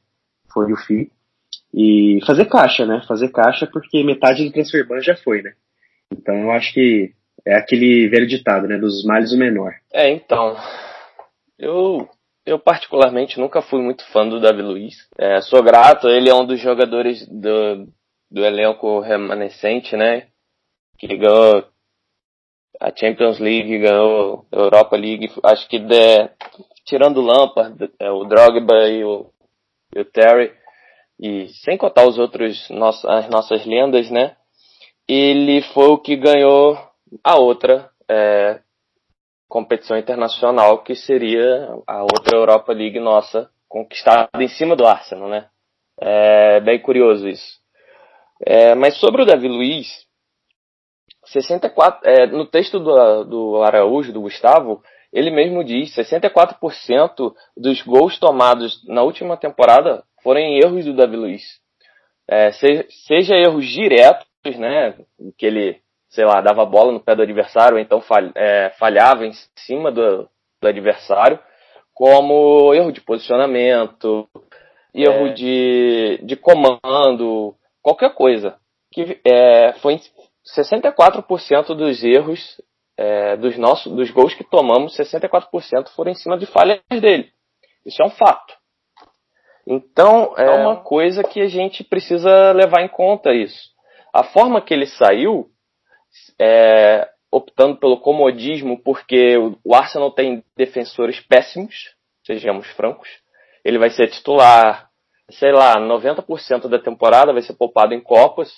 Foi 0.51 0.71
o 0.71 0.77
FII. 0.77 1.11
E 1.73 2.19
fazer 2.25 2.45
caixa, 2.45 2.85
né? 2.85 3.03
Fazer 3.07 3.29
caixa 3.29 3.67
porque 3.67 4.03
metade 4.03 4.43
do 4.43 4.51
transfer 4.51 4.87
ban 4.87 5.01
já 5.01 5.15
foi, 5.15 5.41
né? 5.41 5.53
Então 6.11 6.33
eu 6.33 6.51
acho 6.51 6.73
que 6.73 7.11
é 7.45 7.55
aquele 7.55 8.07
velho 8.07 8.25
ditado, 8.25 8.67
né? 8.67 8.77
Dos 8.77 9.03
males 9.05 9.31
o 9.33 9.37
menor. 9.37 9.73
É, 9.93 10.09
então. 10.09 10.55
Eu 11.59 12.07
eu 12.47 12.57
particularmente 12.57 13.37
nunca 13.41 13.61
fui 13.61 13.81
muito 13.81 14.05
fã 14.05 14.25
do 14.25 14.39
Davi 14.39 14.61
Luiz. 14.61 14.95
É, 15.19 15.41
sou 15.41 15.61
grato, 15.61 16.07
ele 16.07 16.29
é 16.29 16.33
um 16.33 16.45
dos 16.45 16.61
jogadores 16.61 17.27
do, 17.27 17.85
do 18.31 18.45
elenco 18.45 19.01
remanescente, 19.01 19.97
né? 19.97 20.27
Que 20.97 21.17
ganhou 21.17 21.67
a 22.79 22.89
Champions 22.95 23.37
League, 23.37 23.79
ganhou 23.79 24.45
a 24.49 24.55
Europa 24.55 24.95
League. 24.95 25.29
Acho 25.43 25.67
que 25.67 25.77
de, 25.77 26.29
tirando 26.85 27.17
o 27.17 27.25
Lampard, 27.25 27.91
é, 27.99 28.09
o 28.09 28.23
Drogba 28.23 28.87
e 28.87 29.03
o, 29.03 29.29
e 29.93 29.99
o 29.99 30.05
Terry, 30.05 30.53
e 31.19 31.49
sem 31.65 31.77
contar 31.77 32.07
os 32.07 32.17
outros, 32.17 32.69
as 33.07 33.29
nossas 33.29 33.65
lendas, 33.65 34.09
né? 34.09 34.37
Ele 35.05 35.61
foi 35.73 35.87
o 35.87 35.97
que 35.97 36.15
ganhou 36.15 36.77
a 37.21 37.37
outra 37.37 37.89
é, 38.09 38.61
competição 39.47 39.97
internacional 39.97 40.83
que 40.83 40.95
seria 40.95 41.69
a 41.87 42.01
outra 42.01 42.37
Europa 42.37 42.73
League 42.73 42.99
nossa 42.99 43.49
conquistada 43.67 44.29
em 44.39 44.47
cima 44.47 44.75
do 44.75 44.85
Arsenal, 44.85 45.29
né? 45.29 45.47
É 45.99 46.59
bem 46.59 46.79
curioso 46.79 47.27
isso. 47.27 47.59
É, 48.45 48.75
mas 48.75 48.97
sobre 48.97 49.23
o 49.23 49.25
Davi 49.25 49.47
Luiz, 49.47 50.05
64, 51.25 52.07
é, 52.07 52.27
no 52.27 52.45
texto 52.45 52.79
do, 52.79 53.23
do 53.23 53.63
Araújo, 53.63 54.13
do 54.13 54.21
Gustavo, 54.21 54.81
ele 55.11 55.31
mesmo 55.31 55.63
diz 55.63 55.95
64% 55.95 57.33
dos 57.55 57.81
gols 57.81 58.19
tomados 58.19 58.85
na 58.87 59.01
última 59.01 59.35
temporada 59.37 60.03
foram 60.21 60.41
erros 60.41 60.85
do 60.85 60.95
Davi 60.95 61.15
Luiz. 61.15 61.43
É, 62.29 62.51
seja, 62.51 63.35
erros 63.35 63.65
diretos, 63.67 64.27
né, 64.57 64.95
que 65.37 65.45
ele 65.45 65.81
sei 66.17 66.25
lá, 66.25 66.41
dava 66.41 66.65
bola 66.65 66.91
no 66.91 66.99
pé 66.99 67.15
do 67.15 67.21
adversário, 67.21 67.75
ou 67.75 67.79
então 67.79 68.01
é, 68.33 68.71
falhava 68.79 69.23
em 69.23 69.31
cima 69.55 69.91
do, 69.91 70.27
do 70.59 70.67
adversário, 70.67 71.37
como 71.93 72.73
erro 72.73 72.91
de 72.91 73.01
posicionamento, 73.01 74.27
erro 74.95 75.27
é. 75.27 75.33
de, 75.33 76.19
de 76.23 76.35
comando, 76.35 77.53
qualquer 77.83 78.15
coisa. 78.15 78.57
Que 78.91 79.21
é, 79.23 79.73
foi 79.73 79.99
64% 80.57 81.75
dos 81.75 82.03
erros 82.03 82.59
é, 82.97 83.37
dos 83.37 83.55
nossos 83.55 83.93
dos 83.95 84.09
gols 84.09 84.33
que 84.33 84.43
tomamos, 84.43 84.97
64% 84.97 85.89
foram 85.95 86.13
em 86.13 86.15
cima 86.15 86.35
de 86.35 86.47
falhas 86.47 86.79
dele. 86.89 87.29
Isso 87.85 88.01
é 88.01 88.05
um 88.07 88.09
fato. 88.09 88.55
Então 89.67 90.33
é 90.35 90.45
então, 90.45 90.61
uma 90.61 90.77
coisa 90.77 91.23
que 91.23 91.41
a 91.41 91.47
gente 91.47 91.83
precisa 91.83 92.53
levar 92.53 92.81
em 92.81 92.87
conta 92.87 93.35
isso. 93.35 93.69
A 94.11 94.23
forma 94.23 94.61
que 94.61 94.73
ele 94.73 94.87
saiu, 94.87 95.51
é, 96.39 97.09
optando 97.31 97.77
pelo 97.77 97.99
comodismo, 97.99 98.81
porque 98.81 99.35
o 99.63 99.75
Arsenal 99.75 100.11
tem 100.11 100.43
defensores 100.55 101.19
péssimos, 101.19 101.95
sejamos 102.25 102.67
francos. 102.71 103.09
Ele 103.63 103.77
vai 103.77 103.89
ser 103.89 104.07
titular, 104.09 104.89
sei 105.31 105.51
lá, 105.51 105.75
90% 105.77 106.67
da 106.67 106.79
temporada, 106.79 107.33
vai 107.33 107.41
ser 107.41 107.53
poupado 107.53 107.93
em 107.93 108.01
Copas, 108.01 108.51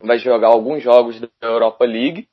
vai 0.00 0.18
jogar 0.18 0.48
alguns 0.48 0.82
jogos 0.82 1.20
da 1.20 1.28
Europa 1.42 1.84
League. 1.84 2.28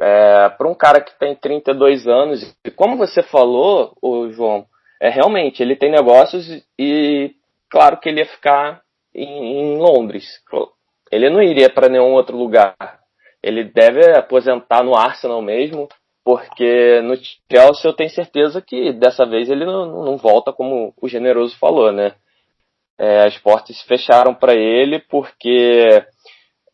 É, 0.00 0.48
para 0.48 0.68
um 0.68 0.74
cara 0.74 1.00
que 1.00 1.16
tem 1.18 1.34
32 1.36 2.06
anos, 2.08 2.56
e 2.64 2.70
como 2.70 2.96
você 2.96 3.22
falou, 3.22 3.96
o 4.02 4.30
João, 4.30 4.66
é 5.00 5.08
realmente 5.08 5.62
ele 5.62 5.76
tem 5.76 5.90
negócios 5.90 6.46
e 6.78 7.34
claro 7.68 7.98
que 7.98 8.08
ele 8.08 8.20
ia 8.20 8.26
ficar 8.26 8.82
em, 9.14 9.60
em 9.60 9.78
Londres. 9.78 10.24
Ele 11.10 11.28
não 11.28 11.42
iria 11.42 11.68
para 11.68 11.88
nenhum 11.88 12.12
outro 12.12 12.36
lugar. 12.36 13.01
Ele 13.42 13.64
deve 13.64 14.16
aposentar 14.16 14.84
no 14.84 14.96
Arsenal 14.96 15.42
mesmo, 15.42 15.88
porque 16.24 17.00
no 17.02 17.14
Chelsea 17.16 17.90
eu 17.90 17.92
tenho 17.92 18.10
certeza 18.10 18.62
que 18.62 18.92
dessa 18.92 19.26
vez 19.26 19.50
ele 19.50 19.64
não, 19.64 20.04
não 20.04 20.16
volta 20.16 20.52
como 20.52 20.94
o 21.00 21.08
generoso 21.08 21.58
falou, 21.58 21.92
né? 21.92 22.14
É, 22.98 23.24
as 23.24 23.36
portas 23.38 23.76
se 23.76 23.86
fecharam 23.86 24.34
para 24.34 24.54
ele 24.54 25.00
porque 25.00 26.04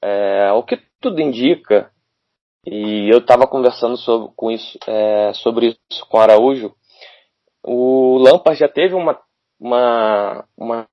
é, 0.02 0.52
o 0.52 0.62
que 0.62 0.78
tudo 1.00 1.22
indica, 1.22 1.90
e 2.66 3.08
eu 3.10 3.18
estava 3.18 3.46
conversando 3.46 3.96
sobre, 3.96 4.32
com 4.36 4.50
isso, 4.50 4.78
é, 4.86 5.32
sobre 5.34 5.78
isso 5.90 6.06
com 6.08 6.18
o 6.18 6.20
Araújo, 6.20 6.74
o 7.64 8.18
Lampard 8.18 8.58
já 8.58 8.68
teve 8.68 8.94
uma, 8.94 9.18
uma, 9.60 10.44
uma, 10.56 10.86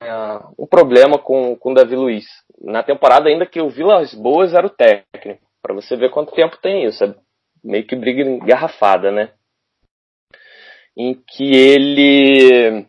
um 0.58 0.66
problema 0.66 1.18
com, 1.18 1.58
o 1.62 1.74
Davi 1.74 1.96
Luiz. 1.96 2.26
Na 2.62 2.84
temporada 2.84 3.30
ainda 3.30 3.46
que 3.46 3.62
o 3.62 3.70
Vilas 3.70 4.14
Boas 4.14 4.54
era 4.54 4.66
o 4.66 4.70
técnico. 4.70 5.45
Para 5.66 5.74
você 5.74 5.96
ver 5.96 6.12
quanto 6.12 6.32
tempo 6.32 6.60
tem 6.62 6.86
isso. 6.86 7.04
É 7.04 7.16
meio 7.64 7.88
que 7.88 7.96
briga 7.96 8.22
engarrafada, 8.22 9.12
né? 9.12 9.32
Em 10.96 11.16
que 11.16 11.56
ele 11.56 12.86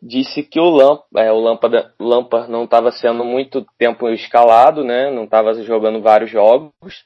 disse 0.00 0.42
que 0.42 0.58
o, 0.58 0.70
Lamp, 0.70 1.02
é, 1.14 1.30
o 1.30 1.38
Lampard, 1.38 1.90
Lampard 2.00 2.50
não 2.50 2.64
estava 2.64 2.90
sendo 2.90 3.22
muito 3.22 3.66
tempo 3.76 4.08
escalado, 4.08 4.82
né? 4.82 5.10
Não 5.10 5.24
estava 5.24 5.52
jogando 5.62 6.00
vários 6.00 6.30
jogos 6.30 7.04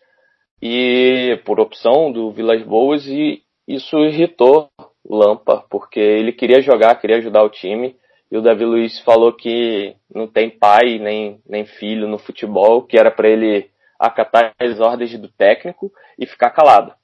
e 0.63 1.41
por 1.45 1.59
opção 1.59 2.13
do 2.13 2.31
Vilas 2.31 2.63
Boas 2.63 3.05
e 3.09 3.43
isso 3.67 3.99
irritou 4.05 4.69
o 5.03 5.17
Lampard 5.17 5.65
porque 5.69 5.99
ele 5.99 6.31
queria 6.31 6.61
jogar, 6.61 7.01
queria 7.01 7.17
ajudar 7.17 7.43
o 7.43 7.51
time 7.51 7.97
e 8.31 8.37
o 8.37 8.43
Davi 8.43 8.65
Luiz 8.65 9.01
falou 9.01 9.33
que 9.33 9.97
não 10.15 10.29
tem 10.29 10.49
pai 10.49 11.01
nem, 11.01 11.41
nem 11.49 11.65
filho 11.65 12.07
no 12.07 12.17
futebol, 12.17 12.83
que 12.83 12.97
era 12.97 13.11
para 13.11 13.29
ele 13.29 13.71
acatar 14.01 14.55
as 14.59 14.81
ordens 14.81 15.19
do 15.19 15.29
técnico 15.29 15.93
e 16.19 16.27
ficar 16.27 16.51
calado. 16.51 16.95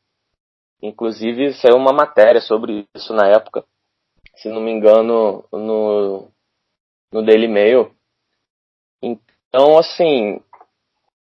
Inclusive 0.82 1.52
saiu 1.54 1.76
uma 1.76 1.92
matéria 1.92 2.40
sobre 2.40 2.86
isso 2.94 3.12
na 3.12 3.28
época 3.28 3.64
se 4.36 4.48
não 4.50 4.60
me 4.60 4.70
engano, 4.70 5.44
no, 5.50 6.28
no 7.10 7.24
Daily 7.24 7.48
Mail. 7.48 7.90
Então, 9.02 9.78
assim, 9.78 10.40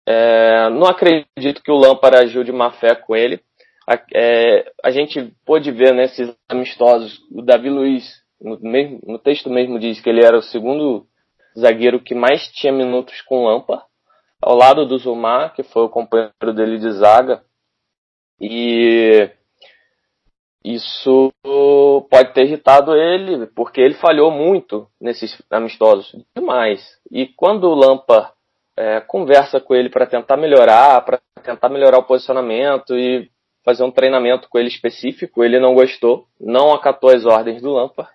é, 0.06 0.68
não 0.70 0.86
acredito 0.86 1.62
que 1.62 1.70
o 1.70 1.76
Lampard 1.76 2.16
agiu 2.16 2.42
de 2.42 2.52
má 2.52 2.72
fé 2.72 2.94
com 2.94 3.14
ele. 3.14 3.40
A, 3.88 3.94
é, 4.14 4.72
a 4.84 4.90
gente 4.90 5.32
pôde 5.46 5.70
ver 5.70 5.94
nesses 5.94 6.34
amistosos, 6.48 7.20
o 7.30 7.40
Davi 7.40 7.70
Luiz, 7.70 8.04
no, 8.40 8.58
mesmo, 8.60 9.00
no 9.06 9.18
texto 9.18 9.48
mesmo 9.48 9.78
diz 9.78 10.00
que 10.00 10.10
ele 10.10 10.24
era 10.24 10.36
o 10.36 10.42
segundo 10.42 11.06
zagueiro 11.58 12.00
que 12.00 12.14
mais 12.14 12.48
tinha 12.48 12.72
minutos 12.72 13.22
com 13.22 13.46
Lampard, 13.46 13.84
ao 14.40 14.57
lado 14.57 14.87
do 14.87 14.99
Zumar, 14.99 15.54
que 15.54 15.62
foi 15.62 15.83
o 15.83 15.88
companheiro 15.88 16.52
dele 16.54 16.78
de 16.78 16.90
zaga. 16.92 17.42
E 18.40 19.30
isso 20.64 21.33
pode 22.11 22.33
ter 22.35 22.45
irritado 22.45 22.95
ele, 22.95 23.47
porque 23.49 23.80
ele 23.80 23.95
falhou 23.95 24.30
muito 24.30 24.88
nesses 25.00 25.40
amistosos, 25.50 26.14
demais. 26.37 26.99
E 27.11 27.26
quando 27.26 27.64
o 27.64 27.75
Lampa 27.75 28.33
é, 28.76 29.00
conversa 29.00 29.61
com 29.61 29.75
ele 29.75 29.88
para 29.88 30.07
tentar 30.07 30.37
melhorar, 30.37 31.00
para 31.04 31.21
tentar 31.42 31.68
melhorar 31.68 31.99
o 31.99 32.04
posicionamento 32.04 32.97
e 32.97 33.30
fazer 33.64 33.83
um 33.83 33.90
treinamento 33.90 34.49
com 34.49 34.59
ele 34.59 34.68
específico, 34.68 35.42
ele 35.42 35.59
não 35.59 35.75
gostou, 35.75 36.26
não 36.40 36.73
acatou 36.73 37.11
as 37.11 37.26
ordens 37.26 37.61
do 37.61 37.73
Lampa. 37.73 38.09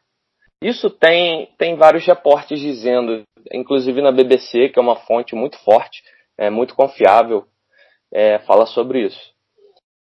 Isso 0.61 0.89
tem, 0.89 1.49
tem 1.57 1.75
vários 1.75 2.05
reportes 2.05 2.59
dizendo, 2.59 3.23
inclusive 3.51 4.01
na 4.01 4.11
BBC, 4.11 4.69
que 4.69 4.79
é 4.79 4.81
uma 4.81 4.95
fonte 4.95 5.35
muito 5.35 5.57
forte, 5.59 6.01
é 6.37 6.49
muito 6.49 6.75
confiável, 6.75 7.45
é, 8.11 8.39
fala 8.39 8.65
sobre 8.65 9.05
isso. 9.05 9.33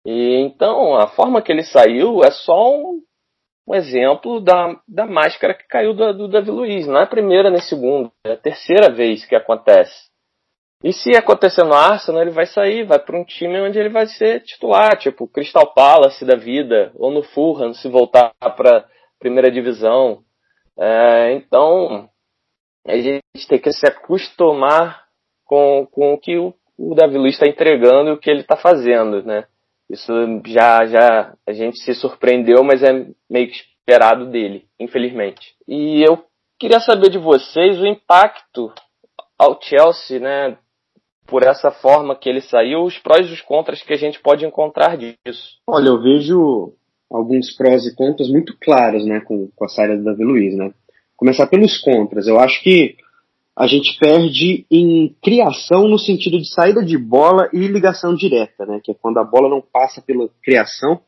E 0.06 0.36
então 0.38 0.96
a 0.96 1.08
forma 1.08 1.42
que 1.42 1.52
ele 1.52 1.64
saiu 1.64 2.24
é 2.24 2.32
só 2.32 2.74
um, 2.74 3.02
um 3.68 3.76
exemplo 3.76 4.40
da, 4.40 4.80
da 4.88 5.06
máscara 5.06 5.54
que 5.54 5.68
caiu 5.68 5.94
do, 5.94 6.14
do 6.14 6.28
Davi 6.28 6.50
Luiz. 6.50 6.88
Não 6.88 7.00
é 7.00 7.04
a 7.04 7.08
primeira 7.08 7.50
nem 7.50 7.62
segunda, 7.62 8.12
é 8.26 8.32
a 8.34 8.38
terceira 8.38 8.92
vez 8.92 9.26
que 9.26 9.36
acontece. 9.36 10.10
E 10.82 10.94
se 10.94 11.12
acontecer 11.12 11.64
no 11.66 11.74
Arsenal, 11.74 12.22
ele 12.22 12.32
vai 12.32 12.46
sair, 12.46 12.86
vai 12.86 12.98
para 12.98 13.20
um 13.20 13.26
time 13.26 13.60
onde 13.60 13.78
ele 13.78 13.90
vai 13.90 14.08
ser 14.08 14.42
titular, 14.42 14.98
tipo 14.98 15.28
Crystal 15.28 15.74
Palace 15.74 16.24
da 16.24 16.38
vida, 16.38 16.94
ou 16.96 17.12
no 17.12 17.22
Fulham, 17.22 17.74
se 17.74 17.90
voltar 17.90 18.34
para 18.40 18.88
primeira 19.20 19.52
divisão. 19.52 20.24
É, 20.80 21.34
então, 21.34 22.10
a 22.88 22.96
gente 22.96 23.22
tem 23.50 23.60
que 23.60 23.74
se 23.74 23.86
acostumar 23.86 25.09
com, 25.50 25.88
com 25.91 26.13
o 26.13 26.18
que 26.20 26.38
o, 26.38 26.53
o 26.77 26.94
Davi 26.94 27.18
Luiz 27.18 27.34
está 27.34 27.48
entregando 27.48 28.12
e 28.12 28.13
o 28.13 28.20
que 28.20 28.29
ele 28.29 28.41
está 28.41 28.56
fazendo, 28.56 29.24
né? 29.24 29.46
Isso 29.89 30.13
já, 30.46 30.86
já 30.86 31.34
a 31.48 31.51
gente 31.51 31.79
se 31.79 31.96
surpreendeu, 31.96 32.63
mas 32.63 32.84
é 32.84 33.08
meio 33.27 33.48
que 33.48 33.56
esperado 33.56 34.29
dele, 34.29 34.65
infelizmente. 34.79 35.56
E 35.68 36.08
eu 36.08 36.24
queria 36.60 36.79
saber 36.79 37.10
de 37.10 37.18
vocês 37.18 37.82
o 37.82 37.88
impacto 37.88 38.72
ao 39.39 39.60
Chelsea, 39.60 40.20
né, 40.20 40.56
por 41.25 41.41
essa 41.41 41.72
forma 41.72 42.15
que 42.15 42.29
ele 42.29 42.41
saiu, 42.41 42.84
os 42.84 43.00
prós 43.00 43.27
e 43.27 43.34
os 43.34 43.41
contras 43.41 43.82
que 43.82 43.94
a 43.94 43.98
gente 43.98 44.20
pode 44.22 44.46
encontrar 44.46 44.96
disso. 44.96 45.58
Olha, 45.65 45.88
eu 45.88 46.00
vejo 46.00 46.74
alguns 47.10 47.56
prós 47.58 47.88
e 47.88 47.96
contras 47.96 48.29
muito 48.29 48.56
claros, 48.62 49.03
né, 49.03 49.22
com, 49.22 49.50
com 49.56 49.65
a 49.65 49.70
saída 49.70 49.98
do 49.98 50.03
Davi 50.03 50.24
Luiz, 50.24 50.56
né. 50.56 50.72
Começar 51.18 51.48
pelos 51.48 51.79
contras. 51.79 52.27
Eu 52.27 52.39
acho 52.39 52.62
que 52.62 52.96
a 53.60 53.68
gente 53.68 54.00
perde 54.00 54.66
em 54.72 55.13
criação 55.22 55.86
no 55.89 56.00
sentido 56.00 56.38
de 56.38 56.50
saída 56.50 56.82
de 56.82 56.98
bola 56.98 57.50
e 57.51 57.68
ligação 57.68 58.16
direta, 58.16 58.66
né? 58.66 58.80
Que 58.82 58.92
é 58.92 58.96
quando 58.96 59.18
a 59.18 59.24
bola 59.25 59.50
não 59.50 59.62
passa 59.62 60.01
pela 60.01 60.30
criação. 60.42 61.01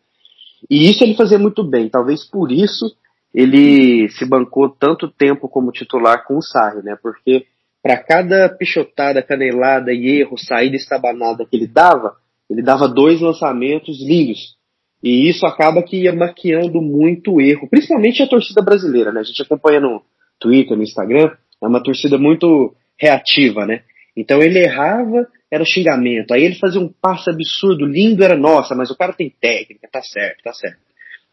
E 0.69 0.89
isso 0.89 1.01
ele 1.01 1.15
fazia 1.15 1.39
muito 1.39 1.63
bem. 1.63 1.87
Talvez 1.87 2.29
por 2.29 2.51
isso 2.51 2.93
ele 3.33 4.09
se 4.09 4.25
bancou 4.25 4.67
tanto 4.67 5.07
tempo 5.07 5.47
como 5.47 5.71
titular 5.71 6.25
com 6.25 6.37
o 6.37 6.41
Sarri, 6.41 6.83
né? 6.83 6.97
Porque 7.01 7.45
para 7.81 7.95
cada 8.03 8.49
pichotada, 8.49 9.23
canelada 9.23 9.93
e 9.93 10.19
erro, 10.19 10.37
saída 10.37 10.75
estabanada 10.75 11.45
que 11.45 11.55
ele 11.55 11.67
dava, 11.67 12.17
ele 12.49 12.61
dava 12.61 12.85
dois 12.85 13.21
lançamentos 13.21 13.97
lindos. 14.05 14.57
E 15.01 15.29
isso 15.29 15.45
acaba 15.45 15.81
que 15.81 16.03
ia 16.03 16.13
maquiando 16.13 16.81
muito 16.81 17.39
erro, 17.39 17.69
principalmente 17.69 18.21
a 18.21 18.27
torcida 18.27 18.61
brasileira, 18.61 19.13
né? 19.13 19.21
A 19.21 19.23
gente 19.23 19.41
acompanha 19.41 19.79
no 19.79 20.01
Twitter, 20.37 20.75
no 20.75 20.83
Instagram, 20.83 21.31
é 21.61 21.67
uma 21.67 21.83
torcida 21.83 22.17
muito 22.17 22.75
reativa, 22.97 23.65
né? 23.65 23.81
Então 24.15 24.41
ele 24.41 24.59
errava, 24.59 25.27
era 25.49 25.65
xingamento. 25.65 26.33
Aí 26.33 26.43
ele 26.43 26.55
fazia 26.55 26.81
um 26.81 26.91
passe 27.01 27.29
absurdo, 27.29 27.85
lindo, 27.85 28.23
era 28.23 28.37
nossa, 28.37 28.75
mas 28.75 28.89
o 28.89 28.97
cara 28.97 29.13
tem 29.13 29.29
técnica, 29.29 29.87
tá 29.91 30.01
certo, 30.01 30.43
tá 30.43 30.53
certo. 30.53 30.79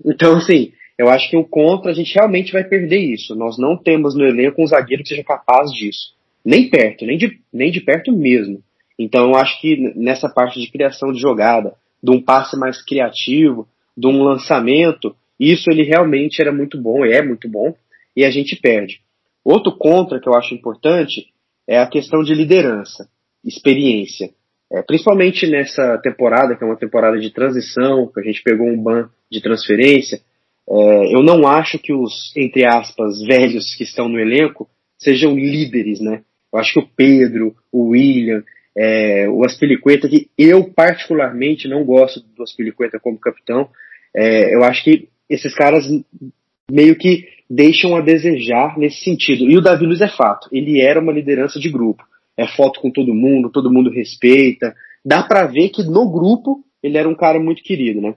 Então, 0.04 0.36
assim, 0.36 0.72
eu 0.96 1.08
acho 1.08 1.30
que 1.30 1.36
o 1.36 1.44
contra 1.44 1.90
a 1.90 1.94
gente 1.94 2.14
realmente 2.14 2.52
vai 2.52 2.64
perder 2.64 2.98
isso. 2.98 3.34
Nós 3.34 3.58
não 3.58 3.76
temos 3.76 4.14
no 4.14 4.24
elenco 4.24 4.62
um 4.62 4.66
zagueiro 4.66 5.02
que 5.02 5.08
seja 5.08 5.24
capaz 5.24 5.70
disso. 5.70 6.14
Nem 6.44 6.68
perto, 6.68 7.04
nem 7.04 7.16
de, 7.16 7.40
nem 7.52 7.70
de 7.70 7.80
perto 7.80 8.12
mesmo. 8.12 8.62
Então 8.98 9.28
eu 9.28 9.36
acho 9.36 9.60
que 9.60 9.92
nessa 9.94 10.28
parte 10.28 10.60
de 10.60 10.70
criação 10.70 11.12
de 11.12 11.20
jogada, 11.20 11.74
de 12.02 12.10
um 12.10 12.20
passe 12.20 12.56
mais 12.56 12.82
criativo, 12.84 13.68
de 13.96 14.06
um 14.06 14.22
lançamento, 14.22 15.14
isso 15.38 15.70
ele 15.70 15.82
realmente 15.82 16.40
era 16.40 16.52
muito 16.52 16.80
bom, 16.80 17.04
é 17.04 17.22
muito 17.22 17.48
bom, 17.48 17.74
e 18.16 18.24
a 18.24 18.30
gente 18.30 18.56
perde. 18.56 19.00
Outro 19.54 19.72
contra 19.78 20.20
que 20.20 20.28
eu 20.28 20.34
acho 20.34 20.54
importante 20.54 21.28
é 21.66 21.78
a 21.78 21.88
questão 21.88 22.22
de 22.22 22.34
liderança, 22.34 23.08
experiência. 23.42 24.26
É, 24.70 24.82
principalmente 24.82 25.46
nessa 25.46 25.96
temporada, 25.98 26.54
que 26.54 26.62
é 26.62 26.66
uma 26.66 26.76
temporada 26.76 27.18
de 27.18 27.30
transição, 27.30 28.10
que 28.12 28.20
a 28.20 28.22
gente 28.22 28.42
pegou 28.42 28.66
um 28.66 28.82
ban 28.82 29.08
de 29.30 29.40
transferência, 29.40 30.20
É, 30.70 31.14
eu 31.14 31.22
não 31.22 31.46
acho 31.46 31.78
que 31.78 31.94
os, 31.94 32.36
entre 32.36 32.66
aspas, 32.66 33.22
velhos 33.22 33.74
que 33.74 33.84
estão 33.84 34.06
no 34.06 34.20
elenco 34.20 34.68
sejam 34.98 35.34
líderes, 35.34 35.98
né? 35.98 36.20
Eu 36.52 36.58
acho 36.58 36.74
que 36.74 36.80
o 36.80 36.88
Pedro, 36.94 37.56
o 37.72 37.90
William, 37.92 38.42
é, 38.76 39.26
o 39.30 39.46
Aspilicueta, 39.46 40.08
que 40.10 40.28
eu 40.36 40.70
particularmente 40.82 41.66
não 41.68 41.84
gosto 41.84 42.20
do 42.36 42.42
Aspilicueta 42.42 43.00
como 43.00 43.18
capitão, 43.18 43.70
é, 44.14 44.54
eu 44.54 44.62
acho 44.62 44.84
que 44.84 45.08
esses 45.26 45.54
caras 45.54 45.84
meio 46.70 46.96
que 46.96 47.26
deixam 47.48 47.96
a 47.96 48.00
desejar 48.00 48.78
nesse 48.78 49.02
sentido. 49.02 49.48
E 49.48 49.56
o 49.56 49.60
Davi 49.60 49.86
Luiz 49.86 50.00
é 50.00 50.08
fato, 50.08 50.48
ele 50.52 50.80
era 50.80 51.00
uma 51.00 51.12
liderança 51.12 51.58
de 51.58 51.70
grupo. 51.70 52.04
É 52.36 52.46
foto 52.46 52.80
com 52.80 52.90
todo 52.90 53.14
mundo, 53.14 53.50
todo 53.50 53.72
mundo 53.72 53.90
respeita. 53.90 54.74
Dá 55.04 55.22
para 55.22 55.46
ver 55.46 55.70
que 55.70 55.82
no 55.82 56.10
grupo 56.10 56.64
ele 56.82 56.96
era 56.96 57.08
um 57.08 57.14
cara 57.14 57.40
muito 57.40 57.62
querido, 57.62 58.00
né? 58.00 58.14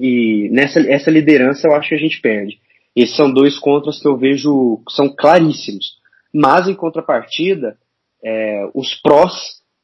E 0.00 0.48
nessa 0.52 0.80
essa 0.80 1.10
liderança 1.10 1.66
eu 1.66 1.74
acho 1.74 1.88
que 1.88 1.94
a 1.94 1.98
gente 1.98 2.20
perde. 2.20 2.60
Esses 2.94 3.16
são 3.16 3.32
dois 3.32 3.58
contras 3.58 4.00
que 4.00 4.06
eu 4.06 4.16
vejo 4.16 4.80
são 4.90 5.08
claríssimos. 5.08 5.98
Mas 6.32 6.68
em 6.68 6.74
contrapartida, 6.74 7.76
é, 8.24 8.68
os 8.74 8.94
prós 8.94 9.32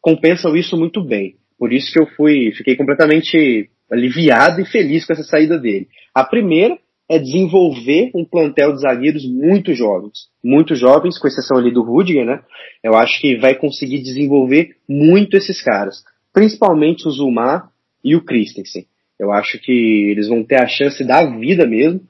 compensam 0.00 0.54
isso 0.54 0.76
muito 0.76 1.02
bem. 1.02 1.36
Por 1.58 1.72
isso 1.72 1.92
que 1.92 1.98
eu 1.98 2.06
fui, 2.06 2.52
fiquei 2.52 2.76
completamente 2.76 3.70
aliviado 3.90 4.60
e 4.60 4.66
feliz 4.66 5.04
com 5.04 5.12
essa 5.12 5.22
saída 5.22 5.58
dele. 5.58 5.88
A 6.14 6.24
primeira 6.24 6.78
é 7.08 7.18
desenvolver 7.18 8.10
um 8.14 8.24
plantel 8.24 8.72
de 8.72 8.80
zagueiros 8.80 9.26
muito 9.26 9.74
jovens. 9.74 10.28
Muito 10.42 10.74
jovens, 10.74 11.18
com 11.18 11.28
exceção 11.28 11.58
ali 11.58 11.72
do 11.72 11.82
Rudiger, 11.82 12.24
né? 12.24 12.42
Eu 12.82 12.94
acho 12.94 13.20
que 13.20 13.36
vai 13.36 13.54
conseguir 13.54 14.02
desenvolver 14.02 14.76
muito 14.88 15.36
esses 15.36 15.62
caras. 15.62 16.02
Principalmente 16.32 17.06
o 17.06 17.10
Zumar 17.10 17.68
e 18.02 18.16
o 18.16 18.24
Christensen. 18.24 18.86
Eu 19.18 19.30
acho 19.32 19.58
que 19.60 20.10
eles 20.10 20.28
vão 20.28 20.42
ter 20.42 20.60
a 20.60 20.66
chance 20.66 21.04
da 21.04 21.24
vida 21.24 21.66
mesmo 21.66 22.00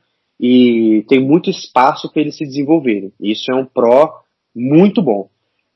e 0.41 1.05
tem 1.09 1.21
muito 1.21 1.51
espaço 1.51 2.11
para 2.13 2.23
eles 2.23 2.37
se 2.37 2.45
desenvolverem. 2.45 3.13
Isso 3.21 3.51
é 3.51 3.55
um 3.55 3.67
pró 3.67 4.23
muito 4.55 5.03
bom. 5.03 5.29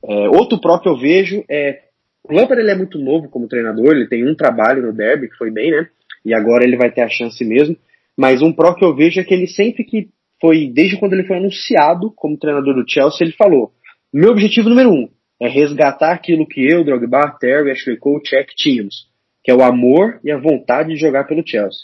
É, 0.03 0.29
outro 0.29 0.59
pró 0.59 0.79
que 0.79 0.87
eu 0.87 0.97
vejo 0.97 1.43
é 1.49 1.81
o 2.23 2.33
Lampard 2.33 2.61
ele 2.61 2.71
é 2.71 2.75
muito 2.75 2.97
novo 2.99 3.29
como 3.29 3.47
treinador, 3.47 3.95
ele 3.95 4.07
tem 4.07 4.27
um 4.27 4.35
trabalho 4.35 4.81
no 4.81 4.93
Derby 4.93 5.29
que 5.29 5.37
foi 5.37 5.49
bem, 5.49 5.71
né? 5.71 5.87
E 6.25 6.33
agora 6.33 6.63
ele 6.63 6.77
vai 6.77 6.91
ter 6.91 7.01
a 7.01 7.09
chance 7.09 7.43
mesmo. 7.43 7.75
Mas 8.19 8.41
um 8.41 8.51
pró 8.51 8.73
que 8.73 8.83
eu 8.83 8.93
vejo 8.93 9.21
é 9.21 9.23
que 9.23 9.33
ele 9.33 9.47
sempre 9.47 9.85
que 9.85 10.09
foi, 10.41 10.67
desde 10.67 10.99
quando 10.99 11.13
ele 11.13 11.23
foi 11.23 11.37
anunciado 11.37 12.11
como 12.17 12.37
treinador 12.37 12.75
do 12.75 12.83
Chelsea, 12.85 13.25
ele 13.25 13.31
falou: 13.31 13.71
meu 14.13 14.31
objetivo 14.31 14.67
número 14.67 14.91
um 14.91 15.07
é 15.41 15.47
resgatar 15.47 16.11
aquilo 16.11 16.45
que 16.45 16.59
eu, 16.69 16.83
Drogba, 16.83 17.37
Terry, 17.39 17.71
Ashley 17.71 17.95
Cole, 17.95 18.21
Check 18.21 18.49
tínhamos, 18.57 19.07
que 19.41 19.49
é 19.49 19.55
o 19.55 19.63
amor 19.63 20.19
e 20.21 20.33
a 20.33 20.37
vontade 20.37 20.89
de 20.89 20.99
jogar 20.99 21.27
pelo 21.27 21.47
Chelsea. 21.47 21.83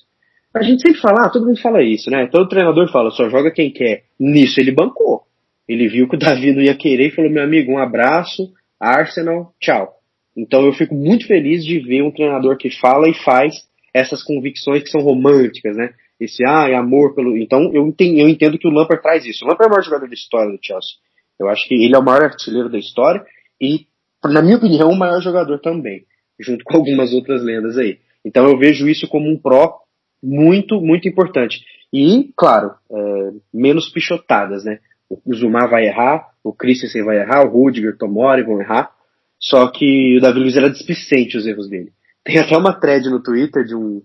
A 0.54 0.62
gente 0.62 0.82
sempre 0.82 1.00
fala, 1.00 1.25
ah, 1.25 1.30
todo 1.30 1.46
mundo 1.46 1.62
fala 1.62 1.82
isso, 1.82 2.10
né? 2.10 2.27
Todo 2.27 2.50
treinador 2.50 2.92
fala, 2.92 3.12
só 3.12 3.30
joga 3.30 3.50
quem 3.50 3.72
quer. 3.72 4.04
Nisso 4.20 4.60
ele 4.60 4.74
bancou. 4.74 5.22
Ele 5.65 5.88
viu 5.88 6.06
que 6.10 6.18
o 6.18 6.20
Davi 6.20 6.51
não 6.51 6.62
ia 6.62 6.75
querer 6.75 7.08
e 7.08 7.12
falou, 7.12 7.32
meu 7.32 7.44
amigo, 7.44 7.72
um 7.72 7.77
abraço, 7.77 8.51
Arsenal, 8.77 9.54
tchau. 9.58 9.89
Então 10.36 10.65
eu 10.65 10.74
fico 10.74 10.94
muito 10.94 11.27
feliz 11.27 11.63
de 11.63 11.80
ver 11.80 12.04
um 12.04 12.12
treinador 12.12 12.58
que 12.58 12.70
fala 12.70 13.08
e 13.08 13.13
faz 13.13 13.54
essas 13.94 14.22
convicções 14.22 14.84
que 14.84 14.89
são 14.89 15.00
românticas, 15.00 15.77
né? 15.77 15.92
Esse, 16.19 16.43
ah, 16.45 16.67
é 16.69 16.75
amor 16.75 17.13
pelo. 17.13 17.38
Então 17.38 17.72
eu 17.74 17.86
entendo, 17.88 18.19
eu 18.19 18.29
entendo 18.29 18.57
que 18.57 18.67
o 18.67 18.72
Lampard 18.72 19.01
traz 19.01 19.25
isso. 19.25 19.43
O 19.43 19.48
Lampard 19.48 19.65
é 19.65 19.67
o 19.67 19.72
maior 19.72 19.84
jogador 19.84 20.07
da 20.07 20.13
história 20.13 20.51
do 20.51 20.60
Chelsea. 20.62 20.95
Eu 21.39 21.50
acho 21.50 21.67
que 21.67 21.75
ele 21.75 21.95
é 21.95 22.00
o 22.00 22.03
maior 22.03 22.24
artilheiro 22.24 22.69
da 22.69 22.77
história 22.77 23.25
e, 23.62 23.88
na 24.24 24.41
minha 24.41 24.57
opinião, 24.57 24.89
o 24.89 24.95
maior 24.95 25.22
jogador 25.22 25.60
também, 25.60 26.05
junto 26.39 26.63
com 26.63 26.77
algumas 26.77 27.13
outras 27.13 27.43
lendas 27.43 27.77
aí. 27.77 28.00
Então 28.24 28.48
eu 28.48 28.57
vejo 28.57 28.88
isso 28.88 29.07
como 29.07 29.29
um 29.29 29.38
pró 29.38 29.81
muito, 30.24 30.81
muito 30.81 31.07
importante. 31.07 31.63
E, 31.91 32.31
claro, 32.36 32.74
é, 32.89 33.31
menos 33.53 33.89
pichotadas, 33.89 34.63
né? 34.63 34.79
O 35.10 35.34
Zumar 35.34 35.69
vai 35.69 35.86
errar, 35.86 36.29
o 36.43 36.51
Christensen 36.51 37.03
vai 37.03 37.19
errar, 37.19 37.45
o 37.45 37.50
Rudiger, 37.50 37.98
Tomori 37.98 38.41
vão 38.41 38.60
errar, 38.60 38.91
só 39.39 39.67
que 39.67 40.17
o 40.17 40.22
Davi 40.22 40.39
Luiz 40.39 40.57
era 40.57 40.69
displicente 40.69 41.38
os 41.38 41.45
erros 41.45 41.69
dele. 41.69 41.91
Tem 42.23 42.39
até 42.39 42.58
uma 42.58 42.73
thread 42.73 43.08
no 43.10 43.21
Twitter 43.21 43.63
de 43.63 43.75
um 43.75 44.01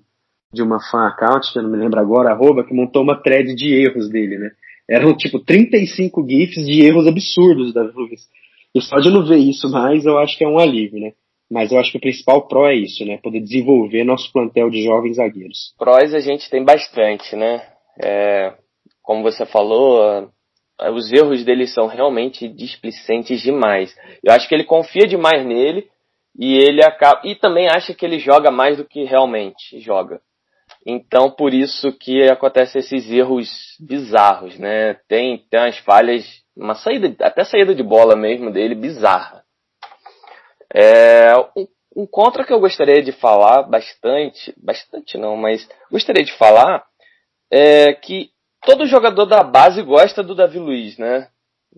de 0.52 0.62
uma 0.62 0.80
fan 0.80 1.06
account, 1.06 1.52
que 1.52 1.58
eu 1.58 1.62
não 1.62 1.70
me 1.70 1.78
lembro 1.78 2.00
agora, 2.00 2.30
arroba, 2.30 2.64
que 2.64 2.74
montou 2.74 3.02
uma 3.02 3.20
thread 3.20 3.54
de 3.54 3.72
erros 3.72 4.08
dele, 4.08 4.38
né? 4.38 4.50
Eram 4.88 5.16
tipo 5.16 5.38
35 5.38 6.26
GIFs 6.28 6.66
de 6.66 6.84
erros 6.84 7.06
absurdos 7.06 7.68
do 7.68 7.72
Davi 7.72 7.92
Luiz. 7.94 8.28
E 8.74 8.80
só 8.80 8.96
de 8.96 9.10
não 9.10 9.24
ver 9.24 9.36
isso 9.36 9.70
mais, 9.70 10.04
eu 10.04 10.18
acho 10.18 10.36
que 10.36 10.44
é 10.44 10.48
um 10.48 10.58
alívio, 10.58 11.00
né? 11.00 11.12
Mas 11.50 11.72
eu 11.72 11.78
acho 11.78 11.90
que 11.92 11.98
o 11.98 12.00
principal 12.00 12.46
pró 12.46 12.68
é 12.68 12.74
isso, 12.74 13.04
né? 13.04 13.18
Poder 13.18 13.40
desenvolver 13.40 14.04
nosso 14.04 14.32
plantel 14.32 14.70
de 14.70 14.82
jovens 14.82 15.16
zagueiros. 15.16 15.74
Prós 15.78 16.14
a 16.14 16.20
gente 16.20 16.48
tem 16.48 16.64
bastante, 16.64 17.34
né? 17.34 17.62
É, 18.02 18.54
como 19.02 19.22
você 19.22 19.44
falou, 19.44 20.30
os 20.94 21.12
erros 21.12 21.44
dele 21.44 21.66
são 21.66 21.86
realmente 21.86 22.48
displicentes 22.48 23.42
demais. 23.42 23.94
Eu 24.22 24.32
acho 24.32 24.48
que 24.48 24.54
ele 24.54 24.64
confia 24.64 25.06
demais 25.06 25.44
nele 25.44 25.88
e 26.38 26.56
ele 26.56 26.82
acaba 26.84 27.20
e 27.24 27.34
também 27.34 27.68
acha 27.68 27.92
que 27.92 28.04
ele 28.04 28.18
joga 28.18 28.50
mais 28.50 28.76
do 28.76 28.84
que 28.84 29.04
realmente 29.04 29.80
joga. 29.80 30.20
Então 30.86 31.30
por 31.30 31.52
isso 31.52 31.92
que 31.92 32.22
acontecem 32.28 32.80
esses 32.80 33.10
erros 33.10 33.76
bizarros, 33.78 34.58
né? 34.58 34.94
Tem 35.08 35.38
tem 35.50 35.60
umas 35.60 35.78
falhas, 35.78 36.24
uma 36.56 36.74
saída 36.74 37.14
até 37.24 37.44
saída 37.44 37.74
de 37.74 37.82
bola 37.82 38.16
mesmo 38.16 38.50
dele 38.50 38.74
bizarra. 38.74 39.44
É, 40.72 41.34
um, 41.56 41.66
um 41.96 42.06
contra 42.06 42.44
que 42.44 42.52
eu 42.52 42.60
gostaria 42.60 43.02
de 43.02 43.12
falar 43.12 43.62
bastante, 43.62 44.54
bastante 44.56 45.18
não, 45.18 45.36
mas 45.36 45.68
gostaria 45.90 46.24
de 46.24 46.32
falar 46.32 46.84
é 47.50 47.92
que 47.92 48.30
todo 48.64 48.86
jogador 48.86 49.26
da 49.26 49.42
base 49.42 49.82
gosta 49.82 50.22
do 50.22 50.34
Davi 50.34 50.58
Luiz, 50.58 50.96
né? 50.96 51.28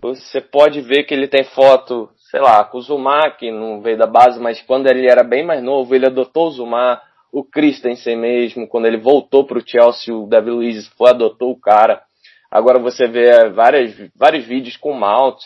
Você 0.00 0.40
pode 0.40 0.80
ver 0.80 1.04
que 1.04 1.12
ele 1.12 1.28
tem 1.28 1.44
foto, 1.44 2.10
sei 2.30 2.40
lá, 2.40 2.64
com 2.64 2.78
o 2.78 2.80
Zumar, 2.80 3.36
que 3.36 3.50
não 3.50 3.80
veio 3.80 3.98
da 3.98 4.06
base, 4.06 4.40
mas 4.40 4.60
quando 4.62 4.86
ele 4.86 5.06
era 5.06 5.22
bem 5.22 5.44
mais 5.44 5.62
novo, 5.62 5.94
ele 5.94 6.06
adotou 6.06 6.48
o 6.48 6.50
Zumar, 6.50 7.02
o 7.32 7.42
Christensen 7.42 8.16
mesmo, 8.16 8.68
quando 8.68 8.86
ele 8.86 8.98
voltou 8.98 9.46
para 9.46 9.58
o 9.58 9.66
Chelsea, 9.66 10.14
o 10.14 10.26
Davi 10.28 10.50
Luiz 10.50 10.86
foi, 10.88 11.10
adotou 11.10 11.50
o 11.50 11.58
cara. 11.58 12.02
Agora 12.50 12.78
você 12.78 13.08
vê 13.08 13.48
várias, 13.48 13.94
vários 14.14 14.44
vídeos 14.44 14.76
com 14.76 14.90
o 14.90 15.00
Mount, 15.00 15.38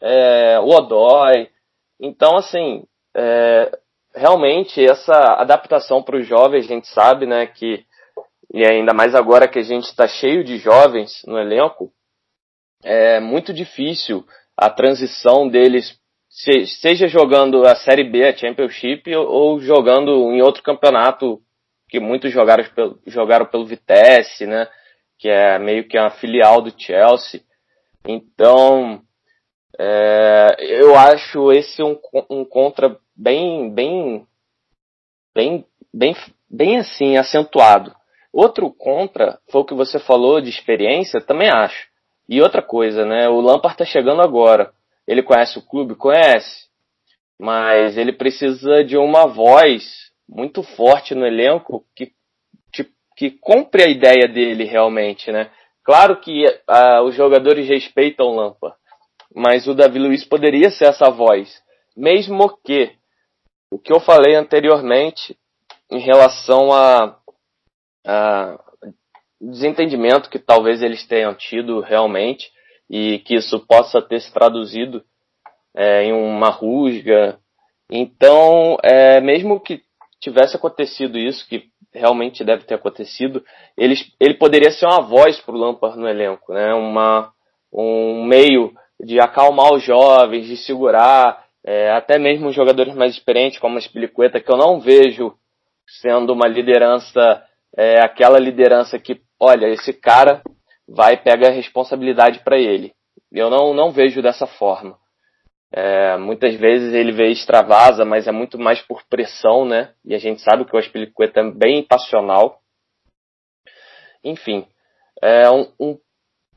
é, 0.00 0.60
o 0.60 0.68
Odói. 0.68 1.48
Então, 1.98 2.36
assim, 2.36 2.84
é, 3.16 3.78
realmente 4.14 4.84
essa 4.84 5.34
adaptação 5.38 6.02
para 6.02 6.18
os 6.18 6.26
jovens, 6.26 6.66
a 6.66 6.68
gente 6.68 6.86
sabe, 6.88 7.26
né, 7.26 7.46
que 7.46 7.84
e 8.52 8.66
ainda 8.66 8.92
mais 8.92 9.14
agora 9.14 9.48
que 9.48 9.58
a 9.58 9.62
gente 9.62 9.84
está 9.84 10.06
cheio 10.06 10.44
de 10.44 10.58
jovens 10.58 11.22
no 11.26 11.38
elenco, 11.38 11.90
é 12.84 13.18
muito 13.18 13.52
difícil 13.52 14.26
a 14.54 14.68
transição 14.68 15.48
deles, 15.48 15.98
seja 16.32 17.06
jogando 17.06 17.66
a 17.66 17.74
Série 17.74 18.04
B, 18.04 18.26
a 18.26 18.34
Championship, 18.34 19.14
ou 19.14 19.60
jogando 19.60 20.32
em 20.32 20.40
outro 20.40 20.62
campeonato 20.62 21.40
que 21.88 22.00
muitos 22.00 22.32
jogaram 22.32 22.64
pelo, 22.74 22.98
jogaram 23.06 23.44
pelo 23.44 23.66
Vitesse, 23.66 24.46
né? 24.46 24.66
Que 25.18 25.28
é 25.28 25.58
meio 25.58 25.86
que 25.86 25.98
uma 25.98 26.10
filial 26.10 26.62
do 26.62 26.72
Chelsea. 26.76 27.42
Então, 28.08 29.02
é, 29.78 30.56
eu 30.58 30.96
acho 30.96 31.52
esse 31.52 31.82
um, 31.82 31.98
um 32.30 32.46
contra 32.46 32.96
bem, 33.14 33.70
bem, 33.70 34.26
bem, 35.34 35.66
bem, 35.92 36.16
bem 36.50 36.78
assim 36.78 37.18
acentuado. 37.18 37.94
Outro 38.32 38.70
contra 38.72 39.38
foi 39.50 39.60
o 39.60 39.64
que 39.66 39.74
você 39.74 39.98
falou 39.98 40.40
de 40.40 40.48
experiência, 40.48 41.20
também 41.20 41.50
acho. 41.50 41.88
E 42.26 42.40
outra 42.40 42.62
coisa, 42.62 43.04
né? 43.04 43.28
O 43.28 43.42
Lampard 43.42 43.76
tá 43.76 43.84
chegando 43.84 44.22
agora. 44.22 44.72
Ele 45.06 45.22
conhece 45.22 45.58
o 45.58 45.62
clube? 45.62 45.94
Conhece. 45.94 46.66
Mas 47.38 47.96
ele 47.96 48.12
precisa 48.12 48.84
de 48.84 48.96
uma 48.96 49.26
voz 49.26 50.12
muito 50.28 50.62
forte 50.62 51.14
no 51.14 51.26
elenco 51.26 51.84
que, 51.94 52.12
que, 53.16 53.30
compre 53.30 53.82
a 53.82 53.88
ideia 53.88 54.26
dele 54.28 54.64
realmente, 54.64 55.30
né? 55.30 55.50
Claro 55.84 56.20
que 56.20 56.44
uh, 56.46 57.02
os 57.04 57.14
jogadores 57.14 57.68
respeitam 57.68 58.26
o 58.26 58.34
Lampard, 58.34 58.76
mas 59.34 59.66
o 59.66 59.74
Davi 59.74 59.98
Luiz 59.98 60.24
poderia 60.24 60.70
ser 60.70 60.86
essa 60.86 61.10
voz. 61.10 61.62
Mesmo 61.96 62.56
que 62.64 62.92
o 63.70 63.78
que 63.78 63.92
eu 63.92 64.00
falei 64.00 64.34
anteriormente 64.34 65.36
em 65.90 65.98
relação 65.98 66.72
a 66.72 67.18
uh, 68.06 68.94
desentendimento 69.40 70.30
que 70.30 70.38
talvez 70.38 70.82
eles 70.82 71.06
tenham 71.06 71.34
tido 71.34 71.80
realmente 71.80 72.50
e 72.88 73.18
que 73.20 73.34
isso 73.34 73.60
possa 73.66 74.00
ter 74.00 74.20
se 74.20 74.32
traduzido 74.32 75.02
é, 75.74 76.04
em 76.04 76.12
uma 76.12 76.50
rusga. 76.50 77.38
Então, 77.90 78.76
é, 78.82 79.20
mesmo 79.20 79.60
que 79.60 79.82
tivesse 80.20 80.56
acontecido 80.56 81.18
isso, 81.18 81.48
que 81.48 81.64
realmente 81.92 82.44
deve 82.44 82.64
ter 82.64 82.74
acontecido, 82.74 83.44
ele, 83.76 83.94
ele 84.20 84.34
poderia 84.34 84.70
ser 84.70 84.86
uma 84.86 85.02
voz 85.02 85.40
para 85.40 85.54
o 85.54 85.58
Lampard 85.58 85.98
no 85.98 86.08
elenco, 86.08 86.52
né? 86.52 86.72
uma, 86.74 87.32
um 87.72 88.24
meio 88.24 88.72
de 89.00 89.20
acalmar 89.20 89.72
os 89.72 89.82
jovens, 89.82 90.46
de 90.46 90.56
segurar, 90.56 91.44
é, 91.64 91.90
até 91.90 92.18
mesmo 92.18 92.48
os 92.48 92.54
jogadores 92.54 92.94
mais 92.94 93.14
experientes, 93.14 93.58
como 93.58 93.76
a 93.76 93.80
Spilicueta, 93.80 94.40
que 94.40 94.50
eu 94.50 94.56
não 94.56 94.80
vejo 94.80 95.34
sendo 96.00 96.32
uma 96.32 96.46
liderança 96.46 97.42
é 97.76 98.00
aquela 98.00 98.38
liderança 98.38 98.98
que 98.98 99.20
olha, 99.40 99.66
esse 99.66 99.92
cara 99.92 100.42
vai 100.88 101.16
pegar 101.16 101.48
a 101.48 101.52
responsabilidade 101.52 102.40
para 102.40 102.58
ele. 102.58 102.92
Eu 103.30 103.48
não, 103.48 103.72
não 103.72 103.90
vejo 103.92 104.20
dessa 104.20 104.46
forma. 104.46 104.96
É, 105.74 106.18
muitas 106.18 106.54
vezes 106.54 106.92
ele 106.92 107.12
vê 107.12 107.28
extravasa, 107.28 108.04
mas 108.04 108.26
é 108.28 108.32
muito 108.32 108.58
mais 108.58 108.82
por 108.82 109.02
pressão, 109.08 109.64
né? 109.64 109.94
E 110.04 110.14
a 110.14 110.18
gente 110.18 110.42
sabe 110.42 110.66
que 110.66 110.76
o 110.76 110.78
Aspilicueta 110.78 111.40
é 111.40 111.50
bem 111.50 111.82
passional. 111.82 112.60
Enfim, 114.22 114.66
é 115.22 115.50
um, 115.50 115.72
um, 115.80 115.98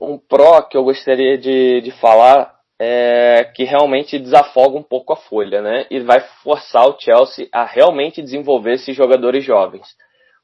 um 0.01 0.17
pró 0.17 0.61
que 0.63 0.75
eu 0.75 0.83
gostaria 0.83 1.37
de, 1.37 1.81
de 1.81 1.91
falar 1.91 2.55
é 2.77 3.45
que 3.55 3.63
realmente 3.63 4.19
desafoga 4.19 4.77
um 4.77 4.83
pouco 4.83 5.13
a 5.13 5.15
folha, 5.15 5.61
né? 5.61 5.87
E 5.89 6.01
vai 6.01 6.19
forçar 6.43 6.85
o 6.85 6.99
Chelsea 6.99 7.47
a 7.53 7.63
realmente 7.63 8.21
desenvolver 8.21 8.73
esses 8.73 8.93
jogadores 8.95 9.45
jovens. 9.45 9.87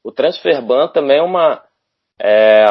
O 0.02 0.10
transfer 0.10 0.62
ban 0.62 0.88
também 0.88 1.18
é 1.18 1.22
uma, 1.22 1.62
é, 2.18 2.64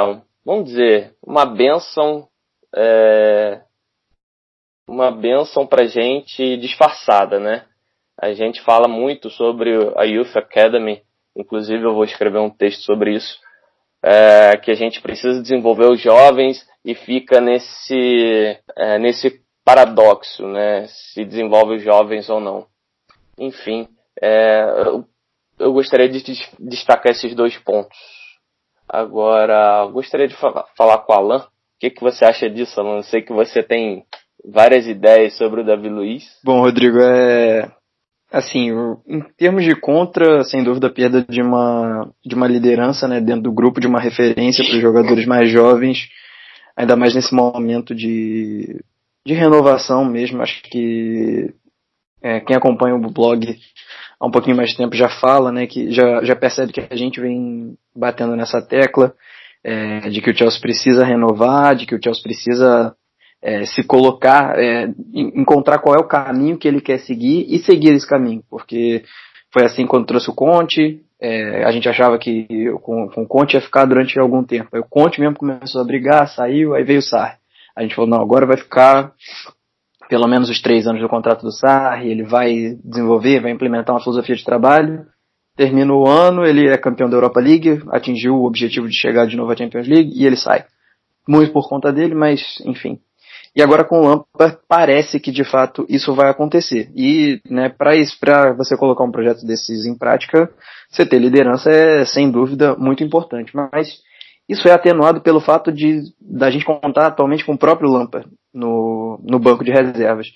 vamos 0.46 0.66
dizer, 0.66 1.16
uma 1.26 1.46
benção 1.46 2.28
é, 2.76 3.62
uma 4.88 5.12
benção 5.12 5.66
pra 5.66 5.86
gente 5.86 6.58
disfarçada, 6.58 7.40
né? 7.40 7.66
A 8.20 8.34
gente 8.34 8.62
fala 8.62 8.88
muito 8.88 9.30
sobre 9.30 9.72
a 9.96 10.04
Youth 10.04 10.36
Academy, 10.36 11.02
inclusive 11.36 11.84
eu 11.84 11.94
vou 11.94 12.04
escrever 12.04 12.40
um 12.40 12.50
texto 12.50 12.82
sobre 12.82 13.16
isso, 13.16 13.40
é, 14.04 14.58
que 14.58 14.70
a 14.70 14.76
gente 14.76 15.02
precisa 15.02 15.42
desenvolver 15.42 15.86
os 15.86 16.00
jovens 16.02 16.66
e 16.84 16.94
fica 16.94 17.40
nesse, 17.40 18.60
é, 18.76 19.00
nesse 19.00 19.42
paradoxo, 19.64 20.46
né? 20.48 20.88
Se 20.88 21.24
desenvolve 21.24 21.76
os 21.76 21.84
jovens 21.84 22.30
ou 22.30 22.40
não. 22.40 22.68
Enfim, 23.38 23.88
é, 24.22 24.62
eu, 24.86 25.06
eu, 25.58 25.74
gostaria 25.74 26.10
de 26.10 26.22
destacar 26.60 27.12
esses 27.12 27.34
dois 27.34 27.58
pontos. 27.58 27.98
Agora, 28.92 29.86
gostaria 29.86 30.28
de 30.28 30.36
falar, 30.36 30.66
falar 30.76 30.98
com 30.98 31.14
o 31.14 31.16
Alan. 31.16 31.38
O 31.38 31.44
que, 31.80 31.90
que 31.90 32.02
você 32.02 32.26
acha 32.26 32.50
disso, 32.50 32.78
Alan? 32.78 32.98
Eu 32.98 33.04
sei 33.04 33.22
que 33.22 33.32
você 33.32 33.64
tem 33.64 34.04
várias 34.44 34.86
ideias 34.86 35.38
sobre 35.38 35.62
o 35.62 35.64
Davi 35.64 35.88
Luiz. 35.88 36.26
Bom, 36.44 36.60
Rodrigo, 36.60 37.00
é 37.00 37.72
assim, 38.30 38.70
em 39.08 39.22
termos 39.38 39.64
de 39.64 39.76
contra, 39.76 40.44
sem 40.44 40.62
dúvida, 40.62 40.88
a 40.88 40.94
perda 40.94 41.24
de 41.24 41.42
uma 41.42 42.10
de 42.26 42.36
uma 42.36 42.48
liderança, 42.48 43.08
né, 43.08 43.22
dentro 43.22 43.44
do 43.44 43.52
grupo, 43.54 43.80
de 43.80 43.88
uma 43.88 44.00
referência 44.00 44.64
para 44.64 44.76
os 44.76 44.82
jogadores 44.82 45.26
mais 45.26 45.50
jovens, 45.50 46.10
ainda 46.76 46.96
mais 46.98 47.16
nesse 47.16 47.34
momento 47.34 47.96
de 47.96 48.84
de 49.26 49.34
renovação 49.34 50.04
mesmo. 50.04 50.42
Acho 50.42 50.62
que 50.64 51.54
é, 52.22 52.42
quem 52.42 52.56
acompanha 52.56 52.96
o 52.96 53.12
blog 53.12 53.58
há 54.22 54.28
um 54.28 54.32
pouquinho 54.32 54.56
mais 54.56 54.70
de 54.70 54.78
tempo 54.78 54.96
já 54.96 55.10
fala, 55.10 55.52
né, 55.52 55.66
que 55.66 55.92
já, 55.92 56.24
já 56.24 56.36
percebe 56.36 56.72
que 56.72 56.88
a 56.88 56.96
gente 56.96 57.20
vem 57.20 57.76
batendo 57.96 58.36
nessa 58.36 58.62
tecla 58.62 59.16
é, 59.64 60.10
de 60.10 60.22
que 60.22 60.30
o 60.30 60.38
Chelsea 60.38 60.62
precisa 60.62 61.04
renovar, 61.04 61.76
de 61.76 61.88
que 61.88 61.96
o 61.96 62.00
Chelsea 62.02 62.22
precisa 62.22 62.96
é, 63.42 63.66
se 63.66 63.84
colocar, 63.84 64.58
é, 64.60 64.88
encontrar 65.14 65.80
qual 65.80 65.96
é 65.96 66.00
o 66.00 66.08
caminho 66.08 66.58
que 66.58 66.68
ele 66.68 66.80
quer 66.80 67.00
seguir 67.00 67.48
e 67.50 67.58
seguir 67.58 67.94
esse 67.94 68.08
caminho, 68.08 68.44
porque 68.48 69.04
foi 69.52 69.66
assim 69.66 69.88
quando 69.88 70.06
trouxe 70.06 70.30
o 70.30 70.36
Conte, 70.36 71.02
é, 71.20 71.64
a 71.64 71.72
gente 71.72 71.90
achava 71.90 72.18
que 72.20 72.48
com, 72.82 73.10
com, 73.10 73.24
o 73.24 73.28
Conte 73.28 73.56
ia 73.56 73.62
ficar 73.62 73.86
durante 73.86 74.20
algum 74.20 74.44
tempo. 74.44 74.70
Aí 74.74 74.80
o 74.80 74.88
Conte 74.90 75.20
mesmo 75.20 75.36
começou 75.36 75.82
a 75.82 75.86
brigar, 75.86 76.28
saiu, 76.28 76.74
aí 76.74 76.84
veio 76.84 77.00
o 77.00 77.04
Sarri. 77.04 77.36
A 77.76 77.82
gente 77.82 77.96
falou, 77.96 78.10
não, 78.10 78.22
agora 78.22 78.46
vai 78.46 78.58
ficar 78.58 79.14
pelo 80.12 80.28
menos 80.28 80.50
os 80.50 80.62
três 80.62 80.86
anos 80.86 81.02
do 81.02 81.08
contrato 81.08 81.42
do 81.42 81.54
Sarri, 81.54 82.12
ele 82.12 82.24
vai 82.24 82.78
desenvolver, 82.84 83.40
vai 83.40 83.52
implementar 83.52 83.96
uma 83.96 84.02
filosofia 84.02 84.36
de 84.36 84.44
trabalho. 84.44 85.06
Termina 85.56 85.94
o 85.94 86.06
ano, 86.06 86.46
ele 86.46 86.68
é 86.68 86.78
campeão 86.78 87.10
da 87.10 87.16
Europa 87.16 87.40
League, 87.40 87.82
atingiu 87.90 88.36
o 88.36 88.46
objetivo 88.46 88.90
de 88.90 88.94
chegar 88.94 89.26
de 89.26 89.38
novo 89.38 89.54
à 89.54 89.56
Champions 89.56 89.88
League 89.88 90.12
e 90.14 90.26
ele 90.26 90.36
sai. 90.36 90.66
Muito 91.26 91.54
por 91.54 91.70
conta 91.70 91.94
dele, 91.94 92.14
mas 92.14 92.42
enfim, 92.66 93.00
e 93.56 93.64
agora 93.64 93.86
com 93.86 94.02
o 94.02 94.06
Lampard 94.06 94.58
parece 94.68 95.18
que 95.18 95.32
de 95.32 95.46
fato 95.46 95.86
isso 95.88 96.14
vai 96.14 96.30
acontecer. 96.30 96.92
E 96.94 97.40
né, 97.50 97.70
para 97.70 97.96
isso, 97.96 98.20
para 98.20 98.52
você 98.52 98.76
colocar 98.76 99.06
um 99.06 99.12
projeto 99.12 99.46
desses 99.46 99.86
em 99.86 99.98
prática, 99.98 100.52
você 100.90 101.06
ter 101.06 101.20
liderança 101.20 101.70
é 101.70 102.04
sem 102.04 102.30
dúvida 102.30 102.76
muito 102.76 103.02
importante. 103.02 103.56
Mas 103.56 104.02
isso 104.50 104.68
é 104.68 104.74
atenuado 104.74 105.22
pelo 105.22 105.40
fato 105.40 105.72
de 105.72 106.02
da 106.20 106.52
gente 106.52 106.66
contar 106.66 107.08
atualmente 107.08 107.46
com 107.46 107.54
o 107.54 107.58
próprio 107.58 107.90
Lampard 107.90 108.28
no, 108.54 109.20
no 109.24 109.40
banco 109.40 109.64
de 109.64 109.72
reservas. 109.72 110.28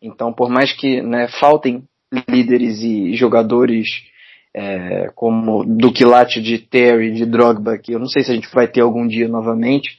Então, 0.00 0.32
por 0.32 0.48
mais 0.48 0.72
que 0.72 1.00
né, 1.00 1.28
faltem 1.40 1.84
líderes 2.28 2.80
e 2.82 3.14
jogadores 3.14 3.88
é, 4.54 5.10
como 5.14 5.64
do 5.64 5.92
quilate 5.92 6.40
de 6.40 6.58
Terry, 6.58 7.12
de 7.12 7.26
Drogba, 7.26 7.78
que 7.78 7.92
eu 7.92 7.98
não 7.98 8.06
sei 8.06 8.22
se 8.22 8.30
a 8.30 8.34
gente 8.34 8.48
vai 8.54 8.68
ter 8.68 8.82
algum 8.82 9.06
dia 9.06 9.26
novamente, 9.26 9.98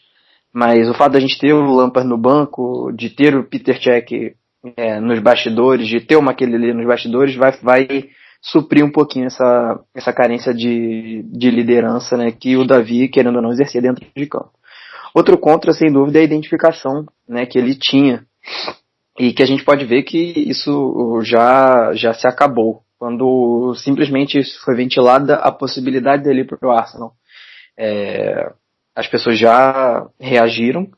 mas 0.54 0.88
o 0.90 0.94
fato 0.94 1.14
da 1.14 1.20
gente 1.20 1.38
ter 1.38 1.54
o 1.54 1.76
Lampard 1.76 2.08
no 2.08 2.18
banco, 2.18 2.92
de 2.94 3.10
ter 3.10 3.36
o 3.36 3.44
Peter 3.44 3.78
Cech 3.82 4.36
é, 4.78 5.00
nos 5.02 5.20
bastidores, 5.20 5.88
de 5.88 6.00
ter 6.00 6.16
o 6.16 6.22
Makelele 6.22 6.74
nos 6.74 6.88
bastidores, 6.88 7.36
vai, 7.36 7.52
vai 7.62 7.88
suprir 8.42 8.86
um 8.86 8.92
pouquinho 8.92 9.26
essa, 9.26 9.80
essa 9.94 10.14
carência 10.14 10.54
de, 10.54 11.24
de 11.24 11.52
liderança 11.52 12.16
né, 12.16 12.32
que 12.32 12.56
o 12.56 12.66
Davi, 12.66 13.10
querendo 13.10 13.36
ou 13.36 13.42
não, 13.42 13.52
exercia 13.52 13.82
dentro 13.82 14.06
de 14.16 14.26
campo. 14.28 14.52
Outro 15.16 15.38
contra, 15.38 15.72
sem 15.72 15.90
dúvida, 15.90 16.20
é 16.20 16.22
a 16.24 16.26
identificação 16.26 17.06
né, 17.26 17.46
que 17.46 17.58
ele 17.58 17.74
tinha. 17.74 18.26
E 19.18 19.32
que 19.32 19.42
a 19.42 19.46
gente 19.46 19.64
pode 19.64 19.86
ver 19.86 20.04
que 20.04 20.18
isso 20.18 21.22
já, 21.24 21.94
já 21.94 22.14
se 22.14 22.28
acabou. 22.28 22.82
Quando 23.00 23.74
simplesmente 23.76 24.44
foi 24.66 24.76
ventilada 24.76 25.36
a 25.36 25.54
possibilidade 25.54 26.24
dele 26.24 26.44
para 26.44 26.68
o 26.68 26.72
Arsenal. 26.72 27.14
É, 27.78 28.52
as 28.94 29.08
pessoas 29.08 29.40
já 29.40 30.06
reagiram 30.20 30.90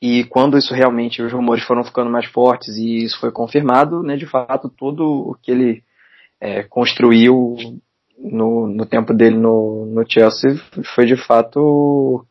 e 0.00 0.22
quando 0.24 0.56
isso 0.56 0.72
realmente, 0.72 1.20
os 1.20 1.32
rumores 1.32 1.64
foram 1.64 1.82
ficando 1.82 2.10
mais 2.10 2.26
fortes 2.26 2.76
e 2.76 3.04
isso 3.04 3.18
foi 3.18 3.32
confirmado, 3.32 4.02
né, 4.02 4.16
de 4.16 4.26
fato, 4.26 4.68
tudo 4.68 5.04
o 5.04 5.34
que 5.42 5.50
ele 5.50 5.82
é, 6.40 6.62
construiu 6.62 7.56
no, 8.18 8.68
no 8.68 8.86
tempo 8.86 9.12
dele 9.12 9.36
no, 9.36 9.86
no 9.86 10.04
Chelsea 10.08 10.56
foi 10.94 11.06
de 11.06 11.16
fato 11.16 12.24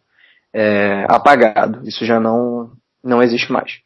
é, 0.55 1.05
apagado. 1.09 1.85
Isso 1.87 2.05
já 2.05 2.17
não, 2.17 2.71
não 3.03 3.21
existe 3.21 3.51
mais. 3.51 3.79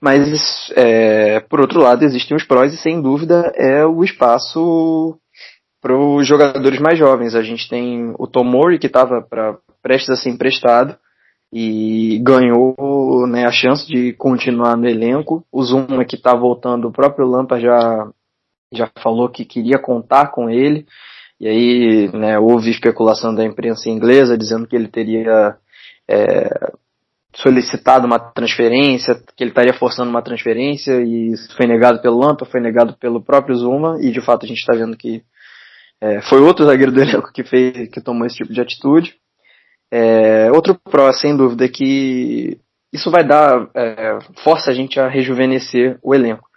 Mas, 0.00 0.70
é, 0.76 1.40
por 1.40 1.60
outro 1.60 1.80
lado, 1.80 2.04
existem 2.04 2.36
os 2.36 2.44
prós 2.44 2.74
e, 2.74 2.76
sem 2.76 3.00
dúvida, 3.00 3.52
é 3.56 3.86
o 3.86 4.04
espaço 4.04 5.18
para 5.80 5.96
os 5.96 6.26
jogadores 6.26 6.78
mais 6.78 6.98
jovens. 6.98 7.34
A 7.34 7.42
gente 7.42 7.68
tem 7.68 8.14
o 8.18 8.26
Tomori, 8.26 8.78
que 8.78 8.86
estava 8.86 9.26
prestes 9.82 10.10
a 10.10 10.16
ser 10.16 10.28
emprestado 10.28 10.96
e 11.52 12.18
ganhou 12.22 13.26
né, 13.26 13.46
a 13.46 13.50
chance 13.50 13.86
de 13.86 14.12
continuar 14.12 14.76
no 14.76 14.86
elenco. 14.86 15.44
O 15.50 15.62
Zuma 15.62 16.04
que 16.04 16.16
está 16.16 16.34
voltando, 16.34 16.88
o 16.88 16.92
próprio 16.92 17.26
Lampa 17.26 17.58
já, 17.58 18.08
já 18.72 18.90
falou 19.02 19.28
que 19.28 19.44
queria 19.44 19.78
contar 19.78 20.28
com 20.28 20.50
ele. 20.50 20.86
E 21.38 21.48
aí 21.48 22.10
né, 22.12 22.38
houve 22.38 22.70
especulação 22.70 23.34
da 23.34 23.44
imprensa 23.44 23.88
inglesa 23.88 24.36
dizendo 24.36 24.66
que 24.66 24.76
ele 24.76 24.88
teria 24.88 25.56
é, 26.10 26.72
solicitado 27.34 28.06
uma 28.06 28.18
transferência, 28.18 29.14
que 29.36 29.44
ele 29.44 29.50
estaria 29.50 29.72
forçando 29.72 30.10
uma 30.10 30.22
transferência 30.22 31.00
e 31.00 31.32
isso 31.32 31.56
foi 31.56 31.66
negado 31.66 32.00
pelo 32.02 32.18
Lampa, 32.18 32.44
foi 32.44 32.60
negado 32.60 32.96
pelo 32.98 33.22
próprio 33.22 33.54
Zuma 33.54 33.98
e 34.00 34.10
de 34.10 34.20
fato 34.20 34.44
a 34.44 34.48
gente 34.48 34.58
está 34.58 34.74
vendo 34.74 34.96
que 34.96 35.22
é, 36.00 36.20
foi 36.22 36.40
outro 36.40 36.64
zagueiro 36.64 36.90
do 36.90 37.00
elenco 37.02 37.32
que 37.32 37.44
fez, 37.44 37.88
que 37.90 38.00
tomou 38.00 38.26
esse 38.26 38.36
tipo 38.36 38.52
de 38.52 38.60
atitude. 38.60 39.14
É, 39.92 40.50
outro 40.52 40.74
pró, 40.74 41.12
sem 41.12 41.36
dúvida, 41.36 41.64
é 41.64 41.68
que 41.68 42.58
isso 42.92 43.10
vai 43.10 43.24
dar, 43.24 43.68
é, 43.74 44.18
força 44.42 44.70
a 44.70 44.74
gente 44.74 44.98
a 44.98 45.08
rejuvenescer 45.08 45.98
o 46.02 46.14
elenco. 46.14 46.48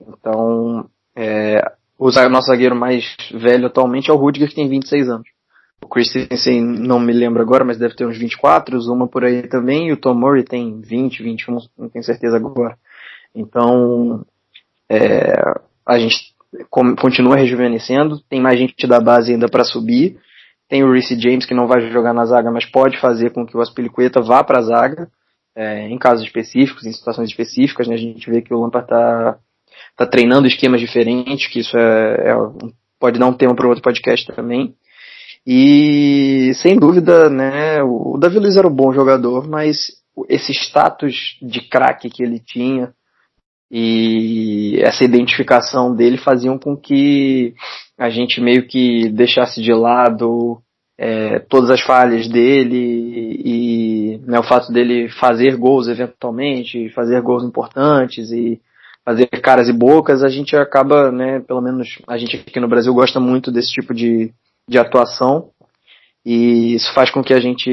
Então, 0.00 0.88
é, 1.16 1.60
o 1.98 2.10
nosso 2.28 2.46
zagueiro 2.46 2.76
mais 2.76 3.16
velho 3.32 3.66
atualmente 3.66 4.10
é 4.10 4.12
o 4.12 4.16
Rudiger, 4.16 4.48
que 4.48 4.54
tem 4.54 4.68
26 4.68 5.08
anos. 5.08 5.28
O 5.80 5.88
Christensen 5.88 6.60
não 6.60 6.98
me 6.98 7.12
lembro 7.12 7.40
agora, 7.40 7.64
mas 7.64 7.78
deve 7.78 7.94
ter 7.94 8.06
uns 8.06 8.18
24, 8.18 8.76
o 8.76 8.80
Zuma 8.80 9.06
por 9.06 9.24
aí 9.24 9.46
também, 9.48 9.88
e 9.88 9.92
o 9.92 9.96
Tom 9.96 10.14
Murray 10.14 10.44
tem 10.44 10.80
20, 10.80 11.22
21, 11.22 11.58
não 11.78 11.88
tenho 11.88 12.04
certeza 12.04 12.36
agora. 12.36 12.76
Então, 13.34 14.24
é, 14.88 15.34
a 15.86 15.98
gente 15.98 16.34
continua 16.70 17.36
rejuvenescendo, 17.36 18.20
tem 18.28 18.40
mais 18.40 18.58
gente 18.58 18.86
da 18.86 19.00
base 19.00 19.32
ainda 19.32 19.48
para 19.48 19.64
subir, 19.64 20.18
tem 20.68 20.84
o 20.84 20.92
Reece 20.92 21.18
James 21.18 21.46
que 21.46 21.54
não 21.54 21.66
vai 21.66 21.80
jogar 21.90 22.12
na 22.12 22.26
zaga, 22.26 22.50
mas 22.50 22.66
pode 22.66 23.00
fazer 23.00 23.30
com 23.30 23.46
que 23.46 23.56
o 23.56 23.60
Aspilicueta 23.60 24.20
vá 24.20 24.44
para 24.44 24.58
a 24.58 24.62
zaga, 24.62 25.08
é, 25.56 25.88
em 25.88 25.98
casos 25.98 26.24
específicos, 26.24 26.84
em 26.84 26.92
situações 26.92 27.30
específicas. 27.30 27.88
Né? 27.88 27.94
A 27.94 27.98
gente 27.98 28.30
vê 28.30 28.42
que 28.42 28.52
o 28.52 28.60
Lampard 28.60 28.84
está 28.84 29.38
tá 29.96 30.06
treinando 30.06 30.46
esquemas 30.46 30.80
diferentes, 30.80 31.50
que 31.50 31.60
isso 31.60 31.76
é, 31.76 32.30
é 32.30 32.34
pode 33.00 33.18
dar 33.18 33.26
um 33.26 33.32
tema 33.32 33.54
para 33.54 33.66
outro 33.66 33.82
podcast 33.82 34.26
também. 34.34 34.74
E 35.50 36.52
sem 36.56 36.78
dúvida, 36.78 37.30
né, 37.30 37.82
o 37.82 38.18
Davi 38.18 38.38
Luiz 38.38 38.56
era 38.56 38.68
um 38.68 38.74
bom 38.74 38.92
jogador, 38.92 39.48
mas 39.48 39.86
esse 40.28 40.52
status 40.52 41.38
de 41.40 41.62
craque 41.62 42.10
que 42.10 42.22
ele 42.22 42.38
tinha 42.38 42.92
e 43.70 44.78
essa 44.82 45.04
identificação 45.04 45.94
dele 45.94 46.18
faziam 46.18 46.58
com 46.58 46.76
que 46.76 47.54
a 47.96 48.10
gente 48.10 48.42
meio 48.42 48.66
que 48.66 49.08
deixasse 49.08 49.62
de 49.62 49.72
lado 49.72 50.58
é, 50.98 51.38
todas 51.38 51.70
as 51.70 51.80
falhas 51.80 52.28
dele 52.28 52.98
né, 54.28 54.38
o 54.38 54.42
fato 54.42 54.70
dele 54.70 55.08
fazer 55.08 55.56
gols 55.56 55.88
eventualmente, 55.88 56.90
fazer 56.90 57.22
gols 57.22 57.42
importantes 57.42 58.30
e 58.30 58.60
fazer 59.02 59.26
caras 59.40 59.70
e 59.70 59.72
bocas, 59.72 60.22
a 60.22 60.28
gente 60.28 60.54
acaba, 60.54 61.10
né, 61.10 61.40
pelo 61.40 61.62
menos 61.62 61.88
a 62.06 62.18
gente 62.18 62.36
aqui 62.36 62.60
no 62.60 62.68
Brasil 62.68 62.92
gosta 62.92 63.18
muito 63.18 63.50
desse 63.50 63.72
tipo 63.72 63.94
de, 63.94 64.30
de 64.68 64.78
atuação 64.78 65.50
e 66.30 66.74
isso 66.74 66.92
faz 66.92 67.10
com 67.10 67.22
que 67.22 67.32
a 67.32 67.40
gente 67.40 67.70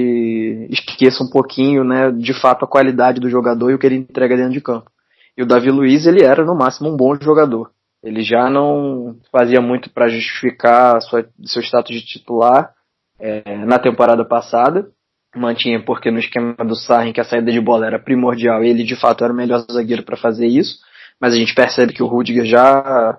esqueça 0.70 1.22
um 1.22 1.30
pouquinho, 1.30 1.84
né, 1.84 2.10
de 2.12 2.34
fato 2.34 2.64
a 2.64 2.68
qualidade 2.68 3.20
do 3.20 3.30
jogador 3.30 3.70
e 3.70 3.74
o 3.74 3.78
que 3.78 3.86
ele 3.86 3.98
entrega 3.98 4.38
dentro 4.38 4.54
de 4.54 4.62
campo. 4.62 4.90
E 5.38 5.44
o 5.44 5.46
Davi 5.46 5.70
Luiz, 5.70 6.06
ele 6.06 6.24
era 6.24 6.46
no 6.46 6.56
máximo 6.56 6.90
um 6.90 6.96
bom 6.96 7.16
jogador. 7.20 7.72
Ele 8.02 8.24
já 8.24 8.50
não 8.50 9.18
fazia 9.30 9.60
muito 9.60 9.90
para 9.90 10.08
justificar 10.08 11.02
sua, 11.02 11.28
seu 11.44 11.62
status 11.62 11.94
de 11.94 12.06
titular 12.06 12.72
é, 13.20 13.66
na 13.66 13.78
temporada 13.78 14.24
passada. 14.24 14.88
Mantinha 15.36 15.84
porque 15.84 16.10
no 16.10 16.20
esquema 16.20 16.56
do 16.66 16.76
Sarri, 16.76 17.12
que 17.12 17.20
a 17.20 17.26
saída 17.26 17.52
de 17.52 17.60
bola 17.60 17.88
era 17.88 18.00
primordial, 18.00 18.64
ele 18.64 18.86
de 18.86 18.96
fato 18.96 19.26
era 19.26 19.34
o 19.34 19.36
melhor 19.36 19.66
zagueiro 19.70 20.04
para 20.04 20.16
fazer 20.16 20.48
isso. 20.48 20.78
Mas 21.20 21.34
a 21.34 21.38
gente 21.38 21.54
percebe 21.54 21.92
que 21.92 22.02
o 22.02 22.08
Rudiger 22.08 22.46
já 22.46 23.18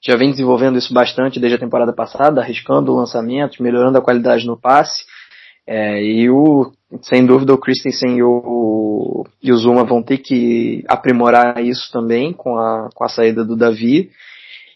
já 0.00 0.16
vem 0.16 0.30
desenvolvendo 0.30 0.78
isso 0.78 0.94
bastante 0.94 1.38
desde 1.38 1.56
a 1.56 1.60
temporada 1.60 1.92
passada, 1.92 2.40
arriscando 2.40 2.94
lançamentos, 2.94 3.58
melhorando 3.58 3.98
a 3.98 4.02
qualidade 4.02 4.46
no 4.46 4.56
passe. 4.56 5.04
É, 5.66 6.02
e 6.02 6.30
o, 6.30 6.72
sem 7.02 7.24
dúvida, 7.24 7.52
o 7.52 7.58
Christensen 7.58 8.16
e 8.16 8.22
o, 8.22 9.24
e 9.42 9.52
o 9.52 9.56
Zuma 9.56 9.84
vão 9.84 10.02
ter 10.02 10.18
que 10.18 10.82
aprimorar 10.88 11.62
isso 11.62 11.92
também 11.92 12.32
com 12.32 12.58
a, 12.58 12.88
com 12.94 13.04
a 13.04 13.08
saída 13.08 13.44
do 13.44 13.56
Davi. 13.56 14.10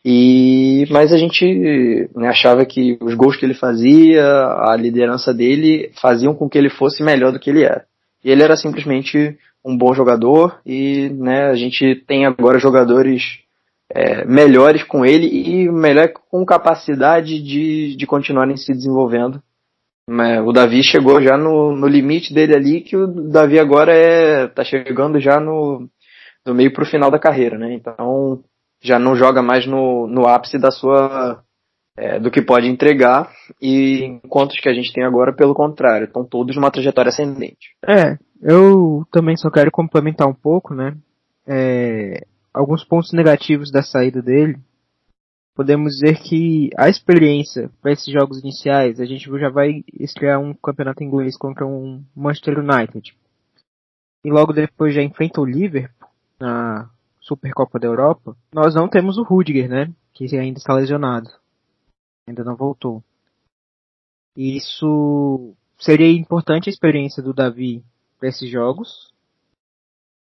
E, 0.05 0.87
mas 0.91 1.13
a 1.13 1.17
gente 1.17 2.11
né, 2.15 2.29
achava 2.29 2.67
que 2.67 2.99
os 3.01 3.15
gols 3.15 3.37
que 3.37 3.47
ele 3.47 3.55
fazia, 3.55 4.23
a 4.25 4.77
liderança 4.77 5.33
dele, 5.33 5.91
faziam 6.01 6.35
com 6.35 6.49
que 6.49 6.59
ele 6.59 6.69
fosse 6.69 7.03
melhor 7.03 7.33
do 7.33 7.41
que 7.41 7.49
ele 7.49 7.65
era. 7.65 7.87
E 8.23 8.31
ele 8.31 8.43
era 8.43 8.57
simplesmente 8.57 9.39
um 9.65 9.77
bom 9.77 9.95
jogador 9.95 10.61
e 10.67 11.09
né, 11.09 11.47
a 11.47 11.55
gente 11.55 11.95
tem 12.07 12.27
agora 12.27 12.59
jogadores 12.59 13.44
é, 13.91 14.25
melhores 14.25 14.83
com 14.83 15.05
ele 15.05 15.27
e 15.27 15.71
melhor 15.71 16.09
com 16.31 16.45
capacidade 16.45 17.43
de, 17.43 17.97
de 17.97 18.07
continuarem 18.07 18.57
se 18.57 18.73
desenvolvendo. 18.73 19.43
O 20.47 20.53
Davi 20.53 20.83
chegou 20.83 21.23
já 21.23 21.37
no, 21.37 21.75
no 21.75 21.87
limite 21.87 22.35
dele 22.35 22.55
ali, 22.55 22.81
que 22.83 22.95
o 22.95 23.07
Davi 23.07 23.59
agora 23.59 23.95
é 23.95 24.47
tá 24.49 24.63
chegando 24.63 25.19
já 25.19 25.41
no, 25.41 25.89
no 26.45 26.55
meio 26.55 26.73
pro 26.73 26.85
final 26.85 27.11
da 27.11 27.19
carreira, 27.19 27.57
né? 27.57 27.73
Então 27.73 28.43
já 28.83 28.99
não 28.99 29.17
joga 29.17 29.41
mais 29.41 29.67
no, 29.67 30.07
no 30.07 30.27
ápice 30.27 30.59
da 30.59 30.71
sua 30.71 31.43
é, 31.97 32.19
do 32.19 32.31
que 32.31 32.43
pode 32.43 32.67
entregar 32.67 33.31
e 33.61 34.05
enquanto 34.05 34.53
os 34.53 34.61
que 34.61 34.69
a 34.69 34.75
gente 34.75 34.93
tem 34.93 35.05
agora, 35.05 35.33
pelo 35.33 35.55
contrário, 35.55 36.05
estão 36.05 36.23
todos 36.23 36.55
numa 36.55 36.71
trajetória 36.71 37.09
ascendente. 37.09 37.75
É, 37.87 38.19
eu 38.43 39.07
também 39.11 39.37
só 39.37 39.51
quero 39.51 39.71
complementar 39.71 40.29
um 40.29 40.35
pouco, 40.35 40.75
né? 40.75 40.95
É, 41.47 42.27
alguns 42.55 42.85
pontos 42.85 43.13
negativos 43.13 43.73
da 43.73 43.83
saída 43.83 44.23
dele, 44.23 44.59
podemos 45.55 45.95
dizer 45.95 46.21
que 46.23 46.71
a 46.79 46.89
experiência 46.89 47.71
para 47.83 47.93
esses 47.93 48.13
jogos 48.13 48.39
iniciais, 48.39 49.01
a 49.01 49.05
gente 49.05 49.29
já 49.39 49.51
vai 49.51 49.85
estrear 49.93 50.41
um 50.41 50.55
campeonato 50.55 51.03
inglês 51.03 51.37
contra 51.37 51.67
um 51.67 52.05
Manchester 52.15 52.61
United. 52.61 53.15
E 54.25 54.31
logo 54.31 54.53
depois 54.53 54.95
já 54.95 55.03
enfrenta 55.03 55.41
o 55.41 55.45
Liverpool 55.45 56.09
na 56.41 56.89
Supercopa 57.21 57.79
da 57.79 57.87
Europa. 57.87 58.37
Nós 58.53 58.75
não 58.75 58.89
temos 58.89 59.19
o 59.19 59.23
Rudiger, 59.23 59.69
né? 59.69 59.93
Que 60.13 60.25
ainda 60.37 60.59
está 60.59 60.73
lesionado. 60.75 61.29
Ainda 62.27 62.43
não 62.43 62.57
voltou. 62.57 63.03
Isso 64.37 65.55
seria 65.79 66.11
importante 66.11 66.69
a 66.69 66.73
experiência 66.73 67.23
do 67.23 67.35
Davi 67.35 67.85
para 68.19 68.29
esses 68.29 68.51
jogos, 68.51 69.14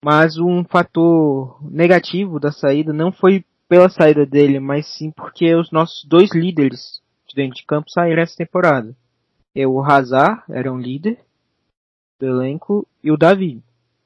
mas 0.05 0.37
um 0.37 0.63
fator 0.65 1.59
negativo 1.63 2.39
da 2.39 2.53
saída 2.53 2.93
não 2.93 3.11
foi 3.11 3.43
pela 3.67 3.89
saída 3.89 4.27
dele, 4.27 4.61
mas 4.61 4.87
sim 4.87 5.11
porque 5.11 5.55
os 5.55 5.73
nossos 5.73 6.05
dois 6.05 6.31
líderes 6.35 7.01
de 7.27 7.35
dentro 7.35 7.57
de 7.57 7.65
campo 7.65 7.89
saíram 7.89 8.21
essa 8.21 8.37
temporada. 8.37 8.95
Eu, 9.55 9.73
o 9.73 9.83
Hazard 9.83 10.43
era 10.51 10.71
um 10.71 10.77
líder 10.77 11.19
do 12.21 12.27
elenco 12.27 12.87
e 13.03 13.11
o 13.11 13.17
Davi. 13.17 13.63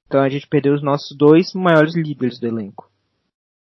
Então 0.07 0.21
a 0.21 0.29
gente 0.29 0.47
perdeu 0.47 0.73
os 0.73 0.85
nossos 0.85 1.17
dois 1.17 1.53
maiores 1.53 1.97
líderes 1.97 2.39
do 2.39 2.47
elenco. 2.47 2.89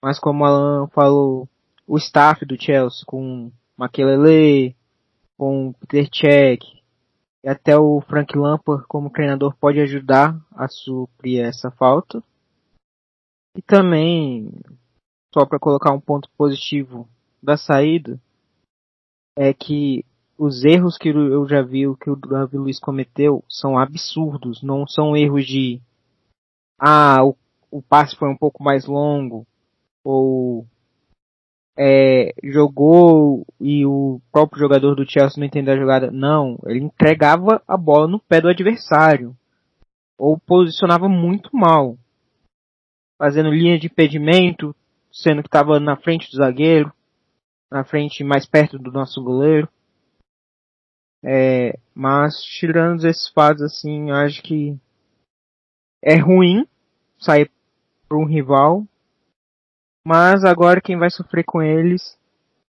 Mas 0.02 0.18
como 0.18 0.42
o 0.42 0.46
Alan 0.48 0.88
falou, 0.88 1.48
o 1.86 1.96
staff 1.96 2.44
do 2.44 2.60
Chelsea 2.60 3.04
com 3.06 3.52
Makelele, 3.76 4.74
com 5.38 5.72
Peter 5.74 6.08
Cech, 6.12 6.82
e 7.46 7.48
até 7.48 7.78
o 7.78 8.00
Frank 8.00 8.36
Lampard 8.36 8.84
como 8.88 9.08
treinador 9.08 9.54
pode 9.56 9.78
ajudar 9.78 10.36
a 10.50 10.66
suprir 10.66 11.44
essa 11.44 11.70
falta. 11.70 12.20
E 13.56 13.62
também, 13.62 14.50
só 15.32 15.46
para 15.46 15.60
colocar 15.60 15.92
um 15.92 16.00
ponto 16.00 16.28
positivo 16.36 17.08
da 17.40 17.56
saída, 17.56 18.20
é 19.38 19.54
que 19.54 20.04
os 20.36 20.64
erros 20.64 20.98
que 20.98 21.10
eu 21.10 21.46
já 21.46 21.62
vi 21.62 21.82
que 22.00 22.10
o 22.10 22.16
Davi 22.16 22.58
Luiz 22.58 22.80
cometeu 22.80 23.44
são 23.48 23.78
absurdos, 23.78 24.60
não 24.60 24.84
são 24.84 25.16
erros 25.16 25.46
de 25.46 25.80
ah, 26.80 27.24
o, 27.24 27.36
o 27.70 27.80
passe 27.80 28.16
foi 28.16 28.28
um 28.28 28.36
pouco 28.36 28.60
mais 28.60 28.86
longo 28.86 29.46
ou 30.02 30.66
é, 31.78 32.32
jogou 32.42 33.46
e 33.60 33.84
o 33.84 34.20
próprio 34.32 34.60
jogador 34.60 34.94
do 34.94 35.08
Chelsea 35.08 35.38
não 35.38 35.46
entendeu 35.46 35.74
a 35.74 35.78
jogada. 35.78 36.10
Não, 36.10 36.58
ele 36.64 36.80
entregava 36.80 37.62
a 37.68 37.76
bola 37.76 38.08
no 38.08 38.18
pé 38.18 38.40
do 38.40 38.48
adversário. 38.48 39.36
Ou 40.18 40.38
posicionava 40.38 41.08
muito 41.08 41.54
mal. 41.54 41.98
Fazendo 43.18 43.50
linha 43.50 43.78
de 43.78 43.86
impedimento, 43.86 44.74
sendo 45.12 45.42
que 45.42 45.48
estava 45.48 45.78
na 45.78 45.96
frente 45.96 46.30
do 46.30 46.36
zagueiro, 46.36 46.92
na 47.70 47.84
frente 47.84 48.24
mais 48.24 48.46
perto 48.46 48.78
do 48.78 48.90
nosso 48.90 49.22
goleiro. 49.22 49.68
É, 51.22 51.78
mas 51.94 52.40
tirando 52.42 53.04
esses 53.04 53.28
fatos 53.28 53.62
assim, 53.62 54.10
acho 54.10 54.42
que 54.42 54.78
é 56.02 56.16
ruim 56.16 56.66
sair 57.18 57.50
para 58.08 58.18
um 58.18 58.24
rival 58.24 58.86
mas 60.06 60.44
agora 60.44 60.80
quem 60.80 60.96
vai 60.96 61.10
sofrer 61.10 61.44
com 61.44 61.60
eles 61.60 62.16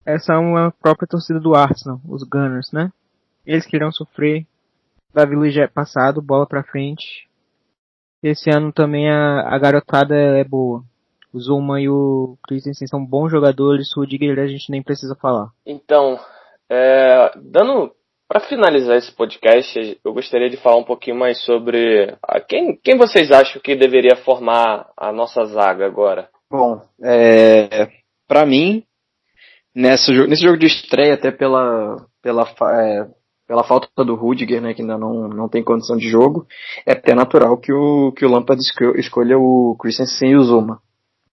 essa 0.07 0.35
é 0.35 0.37
uma 0.37 0.71
própria 0.71 1.05
torcida 1.05 1.37
do 1.37 1.53
Arsenal, 1.53 1.99
os 2.07 2.23
Gunners, 2.23 2.71
né? 2.71 2.89
Eles 3.45 3.65
que 3.65 3.75
irão 3.75 3.91
sofrer. 3.91 4.45
Davi 5.13 5.35
Luiz 5.35 5.53
já 5.53 5.63
é 5.63 5.67
passado, 5.67 6.21
bola 6.21 6.47
pra 6.47 6.63
frente. 6.63 7.27
Esse 8.23 8.49
ano 8.49 8.71
também 8.71 9.11
a, 9.11 9.41
a 9.53 9.59
garotada 9.59 10.15
é 10.15 10.45
boa. 10.45 10.81
O 11.33 11.39
Zuma 11.41 11.81
e 11.81 11.89
o 11.89 12.37
Christensen 12.47 12.87
são 12.87 13.05
bons 13.05 13.29
jogadores, 13.29 13.91
o 13.97 13.99
Rudiger 13.99 14.39
a 14.39 14.47
gente 14.47 14.71
nem 14.71 14.81
precisa 14.81 15.13
falar. 15.13 15.49
Então, 15.65 16.17
é, 16.69 17.33
dando 17.35 17.91
para 18.29 18.39
finalizar 18.39 18.95
esse 18.95 19.11
podcast, 19.11 19.99
eu 20.05 20.13
gostaria 20.13 20.49
de 20.49 20.55
falar 20.55 20.77
um 20.77 20.85
pouquinho 20.85 21.17
mais 21.17 21.43
sobre 21.43 22.15
quem, 22.47 22.79
quem 22.81 22.97
vocês 22.97 23.29
acham 23.29 23.61
que 23.61 23.75
deveria 23.75 24.15
formar 24.15 24.89
a 24.95 25.11
nossa 25.11 25.43
zaga 25.43 25.85
agora. 25.85 26.29
Bom, 26.49 26.81
é, 27.03 27.89
para 28.27 28.45
mim, 28.45 28.83
nesse, 29.75 30.11
nesse 30.27 30.43
jogo 30.43 30.57
de 30.57 30.65
estreia, 30.65 31.13
até 31.13 31.29
pela, 31.29 32.07
pela, 32.21 32.47
é, 32.81 33.07
pela 33.45 33.63
falta 33.63 34.03
do 34.03 34.15
Rudiger, 34.15 34.61
né, 34.61 34.73
que 34.73 34.81
ainda 34.81 34.97
não, 34.97 35.27
não 35.27 35.49
tem 35.49 35.63
condição 35.63 35.97
de 35.97 36.09
jogo, 36.09 36.47
é 36.85 36.93
até 36.93 37.13
natural 37.13 37.57
que 37.57 37.73
o, 37.73 38.11
que 38.13 38.25
o 38.25 38.29
Lampard 38.29 38.61
escolha 38.95 39.37
o 39.37 39.75
Christensen 39.79 40.31
e 40.31 40.35
o 40.37 40.43
Zuma. 40.43 40.81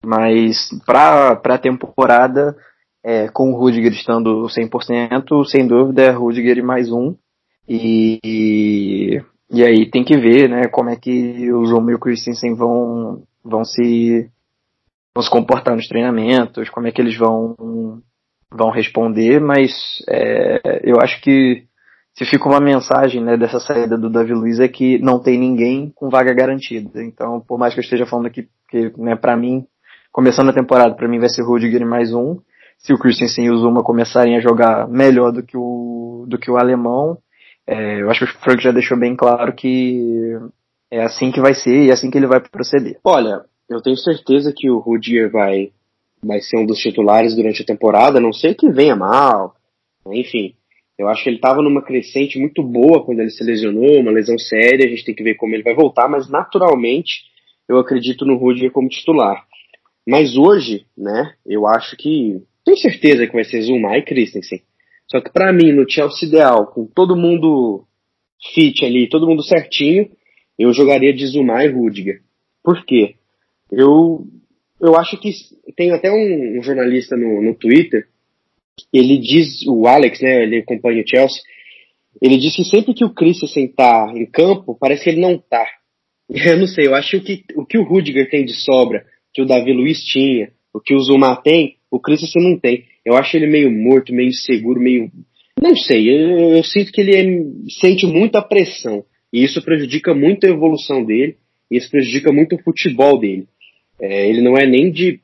Mas 0.04 0.68
para 0.84 1.40
a 1.42 1.58
temporada, 1.58 2.56
é, 3.02 3.28
com 3.28 3.52
o 3.52 3.56
Rudiger 3.56 3.92
estando 3.92 4.46
100%, 4.46 5.44
sem 5.46 5.66
dúvida 5.66 6.02
é 6.02 6.10
Rudiger 6.10 6.58
e 6.58 6.62
mais 6.62 6.90
um. 6.90 7.14
E, 7.68 8.20
e, 9.50 9.64
aí 9.64 9.88
tem 9.90 10.04
que 10.04 10.18
ver 10.18 10.50
né, 10.50 10.68
como 10.68 10.90
é 10.90 10.96
que 10.96 11.50
o 11.52 11.64
Zuma 11.64 11.92
e 11.92 11.94
o 11.94 11.98
Christensen 11.98 12.54
vão, 12.54 13.22
vão 13.42 13.64
se 13.64 14.30
vão 15.14 15.22
se 15.22 15.30
comportar 15.30 15.76
nos 15.76 15.86
treinamentos, 15.86 16.68
como 16.70 16.86
é 16.86 16.92
que 16.92 17.00
eles 17.00 17.16
vão, 17.16 17.54
vão 18.52 18.70
responder, 18.70 19.40
mas 19.40 19.72
é, 20.08 20.80
eu 20.82 21.00
acho 21.00 21.20
que 21.20 21.64
se 22.16 22.24
fica 22.24 22.48
uma 22.48 22.60
mensagem 22.60 23.22
né, 23.22 23.36
dessa 23.36 23.58
saída 23.58 23.98
do 23.98 24.08
Davi 24.08 24.32
Luiz 24.32 24.60
é 24.60 24.68
que 24.68 24.98
não 24.98 25.18
tem 25.18 25.38
ninguém 25.38 25.92
com 25.94 26.08
vaga 26.08 26.32
garantida. 26.32 27.02
Então, 27.02 27.40
por 27.40 27.58
mais 27.58 27.74
que 27.74 27.80
eu 27.80 27.82
esteja 27.82 28.06
falando 28.06 28.26
aqui, 28.26 28.48
que 28.68 28.92
né, 28.96 29.16
para 29.16 29.36
mim, 29.36 29.66
começando 30.12 30.50
a 30.50 30.54
temporada, 30.54 30.94
para 30.94 31.08
mim 31.08 31.18
vai 31.18 31.28
ser 31.28 31.42
Rudiger 31.42 31.84
mais 31.84 32.14
um. 32.14 32.38
Se 32.78 32.92
o 32.92 32.98
Christensen 32.98 33.46
e 33.46 33.50
o 33.50 33.56
Zuma 33.56 33.82
começarem 33.82 34.36
a 34.36 34.40
jogar 34.40 34.88
melhor 34.88 35.32
do 35.32 35.42
que 35.42 35.56
o, 35.56 36.24
do 36.28 36.38
que 36.38 36.50
o 36.50 36.56
alemão, 36.56 37.18
é, 37.66 38.02
eu 38.02 38.10
acho 38.10 38.26
que 38.26 38.32
o 38.32 38.40
Frank 38.40 38.62
já 38.62 38.70
deixou 38.70 38.98
bem 38.98 39.16
claro 39.16 39.52
que 39.52 40.38
é 40.90 41.02
assim 41.02 41.32
que 41.32 41.40
vai 41.40 41.54
ser 41.54 41.84
e 41.84 41.90
é 41.90 41.92
assim 41.92 42.10
que 42.10 42.18
ele 42.18 42.26
vai 42.26 42.40
proceder. 42.40 42.98
Olha, 43.02 43.44
eu 43.68 43.80
tenho 43.80 43.96
certeza 43.96 44.52
que 44.54 44.70
o 44.70 44.78
Rudier 44.78 45.30
vai, 45.30 45.72
vai 46.22 46.40
ser 46.40 46.58
um 46.58 46.66
dos 46.66 46.78
titulares 46.78 47.34
durante 47.34 47.62
a 47.62 47.66
temporada, 47.66 48.18
a 48.18 48.20
não 48.20 48.32
sei 48.32 48.54
que 48.54 48.70
venha 48.70 48.96
mal, 48.96 49.54
enfim. 50.06 50.54
Eu 50.96 51.08
acho 51.08 51.24
que 51.24 51.28
ele 51.28 51.36
estava 51.36 51.60
numa 51.60 51.82
crescente 51.82 52.38
muito 52.38 52.62
boa 52.62 53.04
quando 53.04 53.20
ele 53.20 53.30
se 53.30 53.42
lesionou, 53.42 54.00
uma 54.00 54.12
lesão 54.12 54.38
séria, 54.38 54.86
a 54.86 54.88
gente 54.88 55.04
tem 55.04 55.14
que 55.14 55.24
ver 55.24 55.34
como 55.34 55.54
ele 55.54 55.62
vai 55.62 55.74
voltar, 55.74 56.08
mas 56.08 56.28
naturalmente 56.30 57.24
eu 57.68 57.78
acredito 57.78 58.24
no 58.24 58.36
Rudiger 58.36 58.70
como 58.70 58.88
titular. 58.88 59.44
Mas 60.06 60.36
hoje, 60.36 60.86
né, 60.96 61.34
eu 61.44 61.66
acho 61.66 61.96
que 61.96 62.42
tenho 62.64 62.76
certeza 62.76 63.26
que 63.26 63.32
vai 63.32 63.44
ser 63.44 63.62
Zuma 63.62 63.96
e 63.96 64.02
Christensen. 64.02 64.62
Só 65.10 65.20
que 65.20 65.30
para 65.30 65.52
mim, 65.52 65.72
no 65.72 65.88
Chelsea 65.88 66.28
ideal, 66.28 66.66
com 66.66 66.86
todo 66.86 67.16
mundo 67.16 67.84
fit 68.52 68.84
ali, 68.84 69.08
todo 69.08 69.26
mundo 69.26 69.42
certinho, 69.42 70.10
eu 70.58 70.72
jogaria 70.72 71.12
de 71.12 71.26
Zuma 71.26 71.64
e 71.64 71.68
Rudiger. 71.68 72.22
Por 72.62 72.84
quê? 72.84 73.16
Eu, 73.70 74.26
eu 74.80 74.96
acho 74.96 75.18
que 75.18 75.30
tem 75.76 75.90
até 75.90 76.10
um, 76.10 76.58
um 76.58 76.62
jornalista 76.62 77.16
no, 77.16 77.42
no 77.42 77.54
Twitter, 77.54 78.06
ele 78.92 79.18
diz, 79.18 79.66
o 79.66 79.86
Alex, 79.86 80.20
né, 80.20 80.42
ele 80.42 80.58
acompanha 80.58 81.02
o 81.02 81.08
Chelsea, 81.08 81.40
ele 82.20 82.38
diz 82.38 82.54
que 82.54 82.64
sempre 82.64 82.94
que 82.94 83.04
o 83.04 83.12
Christensen 83.12 83.68
tá 83.68 84.12
em 84.14 84.26
campo, 84.26 84.76
parece 84.78 85.04
que 85.04 85.10
ele 85.10 85.20
não 85.20 85.38
tá. 85.38 85.66
Eu 86.30 86.56
não 86.56 86.66
sei, 86.66 86.86
eu 86.86 86.94
acho 86.94 87.20
que 87.20 87.44
o 87.54 87.66
que 87.66 87.76
o 87.76 87.84
Rudiger 87.84 88.30
tem 88.30 88.46
de 88.46 88.54
sobra, 88.54 89.04
que 89.32 89.42
o 89.42 89.44
Davi 89.44 89.72
Luiz 89.72 90.02
tinha, 90.02 90.50
o 90.72 90.80
que 90.80 90.94
o 90.94 91.00
Zuma 91.00 91.36
tem, 91.36 91.76
o 91.90 92.00
Christensen 92.00 92.42
não 92.42 92.58
tem. 92.58 92.84
Eu 93.04 93.14
acho 93.14 93.36
ele 93.36 93.46
meio 93.46 93.70
morto, 93.70 94.14
meio 94.14 94.32
seguro, 94.32 94.80
meio. 94.80 95.10
Não 95.60 95.76
sei, 95.76 96.08
eu, 96.08 96.56
eu 96.56 96.64
sinto 96.64 96.90
que 96.92 97.00
ele 97.00 97.14
é, 97.14 97.42
sente 97.78 98.06
muita 98.06 98.40
pressão. 98.40 99.04
E 99.32 99.44
isso 99.44 99.62
prejudica 99.62 100.14
muito 100.14 100.46
a 100.46 100.50
evolução 100.50 101.04
dele, 101.04 101.36
e 101.70 101.76
isso 101.76 101.90
prejudica 101.90 102.32
muito 102.32 102.56
o 102.56 102.62
futebol 102.62 103.18
dele. 103.18 103.46
É, 104.00 104.28
ele 104.28 104.40
não 104.42 104.56
é 104.56 104.66
nem 104.66 104.90
de 104.90 105.20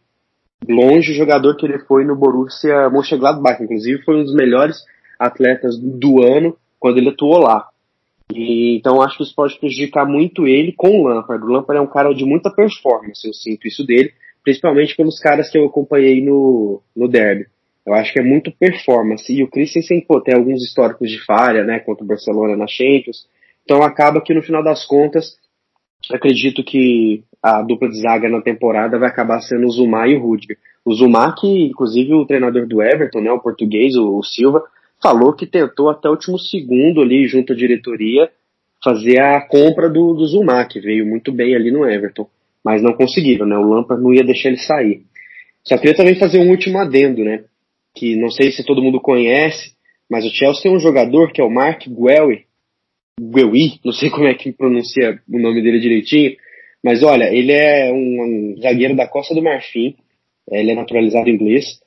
longe 0.69 1.13
o 1.13 1.15
jogador 1.15 1.57
que 1.57 1.67
ele 1.67 1.79
foi 1.81 2.05
no 2.05 2.17
Borussia 2.17 2.89
Mönchengladbach. 2.91 3.63
Inclusive 3.63 4.03
foi 4.03 4.21
um 4.21 4.25
dos 4.25 4.35
melhores 4.35 4.85
atletas 5.19 5.79
do 5.79 6.23
ano 6.23 6.57
quando 6.79 6.99
ele 6.99 7.11
atuou 7.11 7.39
lá. 7.39 7.69
E, 8.33 8.77
então 8.77 9.03
acho 9.03 9.17
que 9.17 9.23
isso 9.25 9.35
pode 9.35 9.59
prejudicar 9.59 10.07
muito 10.07 10.47
ele 10.47 10.73
com 10.73 11.01
o 11.01 11.09
Lampard. 11.09 11.45
O 11.45 11.49
Lampard 11.49 11.79
é 11.79 11.83
um 11.83 11.91
cara 11.91 12.15
de 12.15 12.25
muita 12.25 12.51
performance, 12.51 13.27
eu 13.27 13.35
sinto 13.35 13.67
isso 13.67 13.85
dele, 13.85 14.13
principalmente 14.43 14.97
pelos 14.97 15.19
caras 15.19 15.51
que 15.51 15.59
eu 15.59 15.67
acompanhei 15.67 16.23
no, 16.23 16.81
no 16.97 17.09
derby. 17.09 17.47
Eu 17.85 17.95
acho 17.95 18.13
que 18.13 18.21
é 18.21 18.23
muito 18.23 18.53
performance. 18.53 19.33
E 19.33 19.43
o 19.43 19.49
Christensen, 19.49 20.01
pô, 20.03 20.21
tem 20.21 20.35
alguns 20.35 20.63
históricos 20.63 21.11
de 21.11 21.19
falha, 21.25 21.65
né, 21.65 21.81
contra 21.81 22.05
o 22.05 22.07
Barcelona 22.07 22.57
na 22.57 22.67
Champions. 22.67 23.27
Então 23.65 23.83
acaba 23.83 24.21
que 24.21 24.35
no 24.35 24.43
final 24.43 24.63
das 24.63 24.87
contas, 24.87 25.37
acredito 26.13 26.63
que 26.63 27.25
a 27.43 27.63
dupla 27.63 27.89
de 27.89 28.01
zaga 28.01 28.29
na 28.29 28.41
temporada 28.41 28.99
vai 28.99 29.09
acabar 29.09 29.41
sendo 29.41 29.67
o 29.67 29.71
Zuma 29.71 30.07
e 30.07 30.17
o 30.17 30.21
Rudiger. 30.21 30.59
O 30.85 30.93
Zuma, 30.95 31.35
que 31.35 31.47
inclusive 31.47 32.15
o 32.15 32.27
treinador 32.27 32.67
do 32.67 32.83
Everton, 32.83 33.21
né, 33.21 33.33
o 33.33 33.41
português, 33.41 33.97
o, 33.97 34.19
o 34.19 34.23
Silva, 34.23 34.63
falou 35.03 35.33
que 35.33 35.47
tentou 35.47 35.89
até 35.89 36.09
o 36.09 36.13
último 36.13 36.39
segundo 36.39 37.01
ali, 37.01 37.27
junto 37.27 37.53
à 37.53 37.57
diretoria, 37.57 38.31
fazer 38.83 39.21
a 39.21 39.41
compra 39.41 39.89
do, 39.89 40.15
do 40.15 40.27
Zuma, 40.27 40.65
que 40.65 40.81
veio 40.81 41.07
muito 41.07 41.33
bem 41.33 41.55
ali 41.55 41.71
no 41.71 41.89
Everton. 41.89 42.29
Mas 42.65 42.83
não 42.83 42.93
conseguiram, 42.93 43.47
né? 43.47 43.57
O 43.57 43.63
Lampard 43.63 44.03
não 44.03 44.13
ia 44.13 44.23
deixar 44.23 44.49
ele 44.49 44.59
sair. 44.59 45.03
Só 45.65 45.79
queria 45.79 45.97
também 45.97 46.15
fazer 46.15 46.39
um 46.39 46.51
último 46.51 46.79
adendo, 46.79 47.25
né? 47.25 47.45
Que 47.95 48.17
não 48.17 48.31
sei 48.31 48.51
se 48.53 48.65
todo 48.65 48.83
mundo 48.83 49.01
conhece, 49.01 49.73
mas 50.11 50.25
o 50.27 50.31
Chelsea 50.31 50.63
tem 50.63 50.75
um 50.75 50.81
jogador 50.81 51.33
que 51.33 51.41
é 51.41 51.45
o 51.45 51.51
Mark 51.51 51.87
Guewi, 51.87 52.45
Guewi, 53.21 53.81
não 53.85 53.93
sei 53.93 54.09
como 54.09 54.27
é 54.27 54.35
que 54.35 54.53
pronuncia 54.53 55.21
o 55.29 55.39
nome 55.39 55.63
dele 55.63 55.79
direitinho, 55.79 56.37
mas 56.83 57.03
olha, 57.03 57.25
ele 57.33 57.53
é 57.53 57.93
um, 57.93 58.55
um 58.55 58.61
zagueiro 58.61 58.97
da 58.97 59.07
Costa 59.07 59.35
do 59.35 59.43
Marfim, 59.43 59.97
ele 60.51 60.73
é 60.73 60.75
naturalizado 60.75 61.29
inglês, 61.29 61.81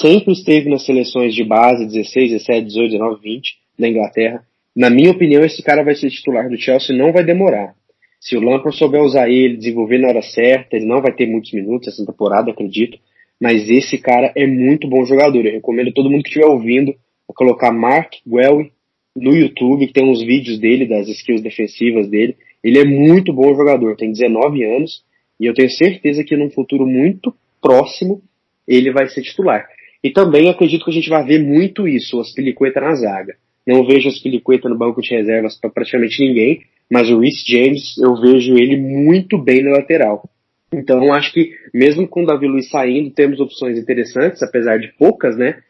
sempre 0.00 0.32
esteve 0.32 0.68
nas 0.68 0.84
seleções 0.84 1.34
de 1.34 1.44
base 1.44 1.86
16, 1.86 2.32
17, 2.32 2.66
18, 2.66 2.90
19, 2.92 3.20
20 3.22 3.58
da 3.78 3.88
Inglaterra. 3.88 4.42
Na 4.74 4.90
minha 4.90 5.10
opinião, 5.10 5.44
esse 5.44 5.62
cara 5.62 5.82
vai 5.82 5.94
ser 5.94 6.10
titular 6.10 6.48
do 6.48 6.56
Chelsea 6.56 6.96
não 6.96 7.12
vai 7.12 7.24
demorar. 7.24 7.74
Se 8.20 8.36
o 8.36 8.40
Lampard 8.40 8.76
souber 8.76 9.02
usar 9.02 9.28
ele, 9.28 9.56
desenvolver 9.56 9.98
na 9.98 10.08
hora 10.08 10.22
certa, 10.22 10.76
ele 10.76 10.86
não 10.86 11.00
vai 11.00 11.12
ter 11.12 11.26
muitos 11.26 11.52
minutos 11.52 11.88
essa 11.88 12.04
temporada, 12.04 12.50
acredito. 12.50 12.98
Mas 13.40 13.70
esse 13.70 13.96
cara 13.98 14.32
é 14.36 14.46
muito 14.46 14.88
bom 14.88 15.04
jogador. 15.04 15.44
Eu 15.46 15.52
recomendo 15.52 15.92
todo 15.92 16.10
mundo 16.10 16.22
que 16.22 16.28
estiver 16.28 16.46
ouvindo 16.46 16.94
a 17.30 17.32
colocar 17.32 17.70
Mark 17.70 18.14
Welly 18.26 18.72
no 19.14 19.34
YouTube, 19.34 19.86
que 19.86 19.92
tem 19.92 20.04
uns 20.04 20.20
vídeos 20.20 20.58
dele, 20.58 20.86
das 20.86 21.08
skills 21.08 21.42
defensivas 21.42 22.08
dele. 22.08 22.36
Ele 22.68 22.80
é 22.80 22.84
muito 22.84 23.32
bom 23.32 23.54
jogador, 23.54 23.96
tem 23.96 24.12
19 24.12 24.62
anos, 24.62 25.02
e 25.40 25.46
eu 25.46 25.54
tenho 25.54 25.70
certeza 25.70 26.22
que 26.22 26.36
num 26.36 26.50
futuro 26.50 26.86
muito 26.86 27.34
próximo 27.62 28.20
ele 28.66 28.92
vai 28.92 29.08
ser 29.08 29.22
titular. 29.22 29.66
E 30.04 30.10
também 30.10 30.50
acredito 30.50 30.84
que 30.84 30.90
a 30.90 30.94
gente 30.94 31.08
vai 31.08 31.24
ver 31.24 31.42
muito 31.42 31.88
isso, 31.88 32.18
o 32.18 32.20
Aspilicueta 32.20 32.78
na 32.78 32.94
zaga. 32.94 33.36
Não 33.66 33.86
vejo 33.86 34.06
o 34.06 34.12
Aspilicueta 34.12 34.68
no 34.68 34.76
banco 34.76 35.00
de 35.00 35.14
reservas 35.14 35.58
para 35.58 35.70
praticamente 35.70 36.22
ninguém, 36.22 36.60
mas 36.90 37.08
o 37.08 37.18
Rhys 37.18 37.42
James 37.46 37.96
eu 37.96 38.14
vejo 38.20 38.58
ele 38.58 38.76
muito 38.76 39.38
bem 39.38 39.62
na 39.62 39.70
lateral. 39.70 40.28
Então 40.70 41.10
acho 41.14 41.32
que 41.32 41.52
mesmo 41.72 42.06
com 42.06 42.22
o 42.22 42.26
Davi 42.26 42.46
Luiz 42.46 42.68
saindo, 42.68 43.10
temos 43.10 43.40
opções 43.40 43.78
interessantes, 43.78 44.42
apesar 44.42 44.78
de 44.78 44.92
poucas, 44.98 45.38
né? 45.38 45.62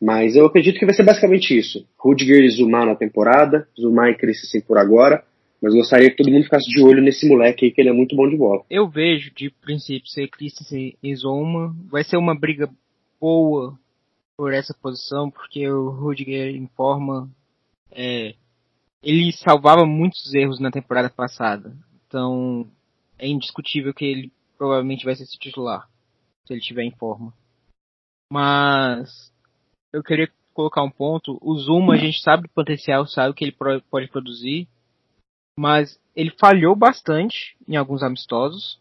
Mas 0.00 0.36
eu 0.36 0.46
acredito 0.46 0.78
que 0.78 0.86
vai 0.86 0.94
ser 0.94 1.02
basicamente 1.02 1.56
isso. 1.56 1.86
Rudiger 1.98 2.42
e 2.42 2.48
Zuma 2.48 2.86
na 2.86 2.94
temporada, 2.94 3.68
Zuma 3.78 4.10
e 4.10 4.14
Christensen 4.14 4.62
por 4.62 4.78
agora, 4.78 5.22
mas 5.60 5.74
gostaria 5.74 6.10
que 6.10 6.16
todo 6.16 6.30
mundo 6.30 6.44
ficasse 6.44 6.68
de 6.68 6.82
olho 6.82 7.02
nesse 7.02 7.28
moleque 7.28 7.66
aí, 7.66 7.72
que 7.72 7.80
ele 7.80 7.88
é 7.88 7.92
muito 7.92 8.14
bom 8.14 8.28
de 8.28 8.36
bola. 8.36 8.64
Eu 8.70 8.88
vejo, 8.88 9.32
de 9.34 9.50
princípio, 9.50 10.08
ser 10.08 10.28
Christensen 10.28 10.96
e 11.02 11.14
Zuma. 11.14 11.74
Vai 11.90 12.04
ser 12.04 12.16
uma 12.16 12.38
briga 12.38 12.68
boa 13.20 13.78
por 14.36 14.52
essa 14.52 14.74
posição, 14.74 15.30
porque 15.30 15.68
o 15.68 15.88
Rudiger 15.90 16.54
em 16.54 16.66
forma 16.68 17.30
é, 17.90 18.34
ele 19.02 19.32
salvava 19.32 19.86
muitos 19.86 20.34
erros 20.34 20.60
na 20.60 20.70
temporada 20.70 21.08
passada. 21.08 21.74
Então 22.06 22.66
é 23.18 23.26
indiscutível 23.26 23.94
que 23.94 24.04
ele 24.04 24.32
provavelmente 24.58 25.04
vai 25.04 25.14
ser 25.14 25.26
titular 25.26 25.88
se 26.44 26.52
ele 26.52 26.60
estiver 26.60 26.84
em 26.84 26.92
forma. 26.92 27.32
Mas 28.30 29.32
eu 29.92 30.02
queria 30.02 30.28
colocar 30.52 30.82
um 30.82 30.90
ponto. 30.90 31.38
O 31.40 31.56
Zuma 31.56 31.94
a 31.94 31.96
gente 31.96 32.20
sabe 32.20 32.44
do 32.44 32.48
potencial, 32.50 33.06
sabe 33.06 33.30
o 33.30 33.34
que 33.34 33.44
ele 33.44 33.56
pode 33.90 34.08
produzir, 34.08 34.68
mas 35.58 35.98
ele 36.14 36.30
falhou 36.38 36.76
bastante 36.76 37.56
em 37.66 37.76
alguns 37.76 38.02
amistosos. 38.02 38.78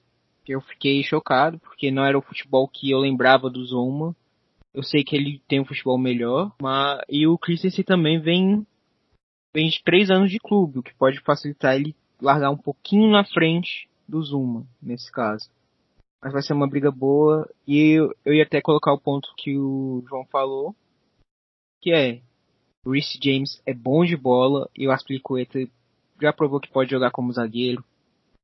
Eu 0.47 0.61
fiquei 0.61 1.03
chocado 1.03 1.57
porque 1.59 1.89
não 1.89 2.05
era 2.05 2.17
o 2.17 2.21
futebol 2.21 2.67
que 2.67 2.91
eu 2.91 2.99
lembrava 2.99 3.49
do 3.49 3.65
Zuma. 3.65 4.15
Eu 4.73 4.83
sei 4.83 5.03
que 5.03 5.15
ele 5.15 5.41
tem 5.47 5.59
um 5.59 5.65
futebol 5.65 5.97
melhor, 5.97 6.53
mas 6.61 7.01
e 7.09 7.25
o 7.25 7.37
Christensen 7.37 7.83
também 7.83 8.19
vem 8.19 8.65
vem 9.55 9.69
de 9.69 9.81
três 9.83 10.11
anos 10.11 10.29
de 10.29 10.37
clube, 10.37 10.79
o 10.79 10.83
que 10.83 10.93
pode 10.93 11.21
facilitar 11.21 11.75
ele 11.75 11.95
largar 12.21 12.51
um 12.51 12.57
pouquinho 12.57 13.09
na 13.09 13.23
frente 13.23 13.89
do 14.07 14.21
Zuma, 14.21 14.67
nesse 14.81 15.09
caso. 15.09 15.49
Mas 16.21 16.33
vai 16.33 16.41
ser 16.41 16.53
uma 16.53 16.67
briga 16.67 16.91
boa 16.91 17.49
e 17.65 17.97
eu, 17.97 18.13
eu 18.25 18.33
ia 18.33 18.43
até 18.43 18.61
colocar 18.61 18.91
o 18.91 18.99
ponto 18.99 19.33
que 19.37 19.57
o 19.57 20.03
João 20.09 20.25
falou, 20.25 20.75
que 21.81 21.91
é 21.91 22.21
o 22.85 22.91
Reece 22.91 23.17
James 23.21 23.61
é 23.65 23.73
bom 23.73 24.03
de 24.03 24.17
bola 24.17 24.69
e 24.75 24.87
o 24.87 24.91
Aspilicueta 24.91 25.59
já 26.21 26.33
provou 26.33 26.59
que 26.59 26.71
pode 26.71 26.91
jogar 26.91 27.11
como 27.11 27.33
zagueiro. 27.33 27.83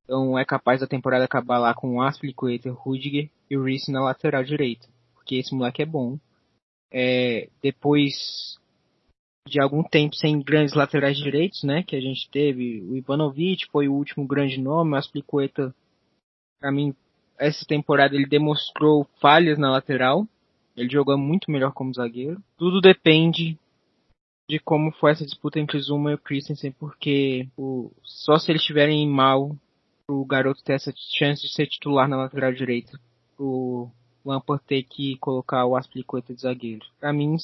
Então 0.04 0.38
é 0.38 0.44
capaz 0.44 0.80
da 0.80 0.86
temporada 0.86 1.24
acabar 1.24 1.58
lá 1.58 1.74
com 1.74 1.96
o 1.96 2.02
Aspilicueta, 2.02 2.70
Rudiger 2.70 3.30
e 3.50 3.56
o 3.56 3.62
Reece 3.62 3.92
na 3.92 4.02
lateral 4.02 4.42
direita 4.42 4.92
porque 5.22 5.36
esse 5.36 5.54
moleque 5.54 5.82
é 5.82 5.86
bom. 5.86 6.18
É, 6.92 7.48
depois 7.62 8.58
de 9.48 9.60
algum 9.60 9.82
tempo 9.82 10.14
sem 10.14 10.40
grandes 10.40 10.74
laterais 10.74 11.16
direitos, 11.16 11.62
né, 11.62 11.82
que 11.82 11.96
a 11.96 12.00
gente 12.00 12.28
teve, 12.30 12.82
o 12.82 12.96
Ivanovic 12.96 13.66
foi 13.70 13.88
o 13.88 13.94
último 13.94 14.26
grande 14.26 14.60
nome, 14.60 14.90
mas 14.90 15.06
Plicueta, 15.06 15.74
para 16.60 16.70
mim, 16.70 16.94
essa 17.38 17.64
temporada 17.64 18.14
ele 18.14 18.26
demonstrou 18.26 19.06
falhas 19.20 19.58
na 19.58 19.70
lateral, 19.70 20.26
ele 20.76 20.88
jogou 20.90 21.16
muito 21.18 21.50
melhor 21.50 21.72
como 21.72 21.94
zagueiro. 21.94 22.42
Tudo 22.56 22.80
depende 22.80 23.58
de 24.52 24.58
como 24.58 24.92
foi 24.92 25.12
essa 25.12 25.24
disputa 25.24 25.58
entre 25.58 25.80
Zuma 25.80 26.10
e 26.10 26.14
o 26.14 26.18
Christensen, 26.18 26.72
porque 26.72 27.48
o, 27.56 27.90
só 28.02 28.36
se 28.38 28.52
eles 28.52 28.60
estiverem 28.60 29.08
mal, 29.08 29.56
o 30.06 30.26
garoto 30.26 30.62
ter 30.62 30.74
essa 30.74 30.92
chance 30.94 31.40
de 31.40 31.50
ser 31.50 31.66
titular 31.66 32.06
na 32.06 32.18
lateral 32.18 32.52
direita. 32.52 33.00
O 33.38 33.88
Lampard 34.22 34.62
ter 34.66 34.82
que 34.82 35.16
colocar 35.16 35.64
o 35.64 35.74
Aspilicueta 35.74 36.34
de 36.34 36.42
zagueiro. 36.42 36.84
Para 37.00 37.14
mim, 37.14 37.34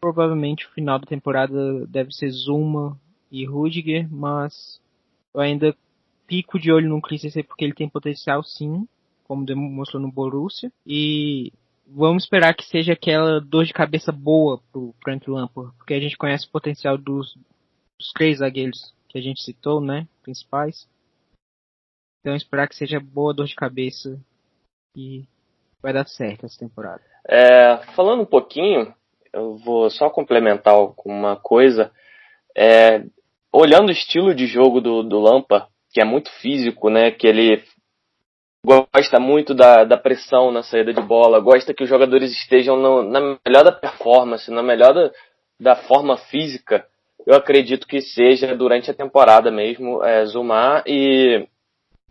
provavelmente 0.00 0.64
o 0.64 0.70
final 0.70 0.98
da 0.98 1.04
temporada 1.06 1.86
deve 1.86 2.10
ser 2.10 2.30
Zuma 2.30 2.98
e 3.30 3.44
Rudiger, 3.44 4.08
mas 4.10 4.80
eu 5.34 5.42
ainda 5.42 5.76
pico 6.26 6.58
de 6.58 6.72
olho 6.72 6.88
no 6.88 7.02
Christensen 7.02 7.44
porque 7.44 7.66
ele 7.66 7.74
tem 7.74 7.86
potencial 7.86 8.42
sim, 8.42 8.88
como 9.24 9.44
demonstrou 9.44 10.00
no 10.00 10.10
Borussia, 10.10 10.72
e 10.86 11.52
vamos 11.94 12.24
esperar 12.24 12.54
que 12.54 12.64
seja 12.64 12.92
aquela 12.92 13.40
dor 13.40 13.64
de 13.64 13.72
cabeça 13.72 14.12
boa 14.12 14.60
pro 14.70 14.94
Frank 15.02 15.28
Lampard, 15.28 15.74
porque 15.76 15.94
a 15.94 16.00
gente 16.00 16.16
conhece 16.16 16.46
o 16.46 16.50
potencial 16.50 16.96
dos, 16.96 17.34
dos 17.98 18.12
três 18.14 18.38
zagueiros 18.38 18.94
que 19.08 19.18
a 19.18 19.20
gente 19.20 19.42
citou, 19.42 19.80
né, 19.80 20.06
principais. 20.22 20.88
Então 22.20 22.36
esperar 22.36 22.68
que 22.68 22.76
seja 22.76 23.00
boa 23.00 23.34
dor 23.34 23.46
de 23.46 23.54
cabeça 23.54 24.18
e 24.96 25.24
vai 25.82 25.92
dar 25.92 26.06
certo 26.06 26.46
essa 26.46 26.58
temporada. 26.58 27.02
É, 27.26 27.78
falando 27.94 28.22
um 28.22 28.26
pouquinho, 28.26 28.94
eu 29.32 29.56
vou 29.56 29.90
só 29.90 30.10
complementar 30.10 30.74
com 30.96 31.10
uma 31.10 31.36
coisa. 31.36 31.90
É, 32.56 33.04
olhando 33.52 33.88
o 33.88 33.92
estilo 33.92 34.34
de 34.34 34.46
jogo 34.46 34.80
do, 34.80 35.02
do 35.02 35.18
Lampa, 35.18 35.68
que 35.92 36.00
é 36.00 36.04
muito 36.04 36.30
físico, 36.40 36.90
né? 36.90 37.10
Que 37.10 37.26
ele 37.26 37.64
gosta 38.64 39.18
muito 39.18 39.54
da, 39.54 39.84
da 39.84 39.96
pressão 39.96 40.50
na 40.50 40.62
saída 40.62 40.92
de 40.92 41.00
bola, 41.00 41.40
gosta 41.40 41.74
que 41.74 41.82
os 41.82 41.88
jogadores 41.88 42.30
estejam 42.32 42.76
no, 42.76 43.02
na 43.02 43.38
melhor 43.46 43.64
da 43.64 43.72
performance, 43.72 44.50
na 44.50 44.62
melhor 44.62 44.92
da, 44.92 45.10
da 45.58 45.76
forma 45.76 46.16
física. 46.16 46.86
Eu 47.26 47.34
acredito 47.34 47.86
que 47.86 48.00
seja 48.00 48.54
durante 48.56 48.90
a 48.90 48.94
temporada 48.94 49.50
mesmo, 49.50 50.02
é, 50.02 50.24
Zumar 50.24 50.82
e, 50.86 51.46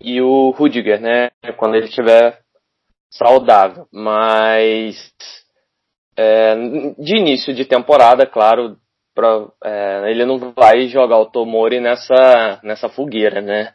e 0.02 0.22
o 0.22 0.52
Rudiger, 0.52 1.02
né? 1.02 1.30
Quando 1.58 1.76
ele 1.76 1.86
estiver 1.86 2.40
saudável. 3.10 3.88
Mas 3.92 5.14
é, 6.16 6.56
de 6.98 7.16
início 7.16 7.54
de 7.54 7.66
temporada, 7.66 8.26
claro, 8.26 8.78
pra, 9.16 9.48
é, 9.64 10.12
ele 10.12 10.26
não 10.26 10.54
vai 10.54 10.88
jogar 10.88 11.18
o 11.18 11.26
Tomori 11.26 11.80
nessa, 11.80 12.60
nessa 12.64 12.88
fogueira, 12.88 13.42
né? 13.42 13.74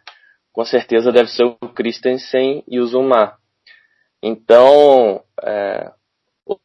Com 0.55 0.65
certeza 0.65 1.13
deve 1.13 1.29
ser 1.29 1.45
o 1.45 1.69
Christensen 1.75 2.65
e 2.67 2.81
o 2.81 2.87
Zuma. 2.87 3.37
Então, 4.23 5.23
é, 5.43 5.93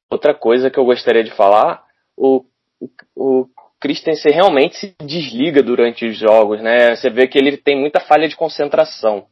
outra 0.10 0.34
coisa 0.34 0.70
que 0.70 0.80
eu 0.80 0.86
gostaria 0.86 1.24
de 1.24 1.32
falar, 1.32 1.84
o, 2.16 2.46
o, 2.80 2.90
o 3.16 3.46
Christensen 3.82 4.32
realmente 4.32 4.78
se 4.78 4.96
desliga 5.02 5.62
durante 5.62 6.06
os 6.06 6.16
jogos, 6.16 6.62
né? 6.62 6.96
Você 6.96 7.10
vê 7.10 7.28
que 7.28 7.38
ele 7.38 7.58
tem 7.58 7.78
muita 7.78 8.00
falha 8.00 8.30
de 8.30 8.38
concentração. 8.38 9.28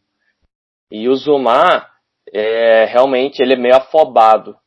E 0.91 1.08
o 1.08 1.16
Zuma, 1.16 1.88
é, 2.34 2.84
realmente, 2.86 3.41
ele 3.41 3.53
é 3.53 3.58
meio 3.58 3.78
afobado 3.78 4.58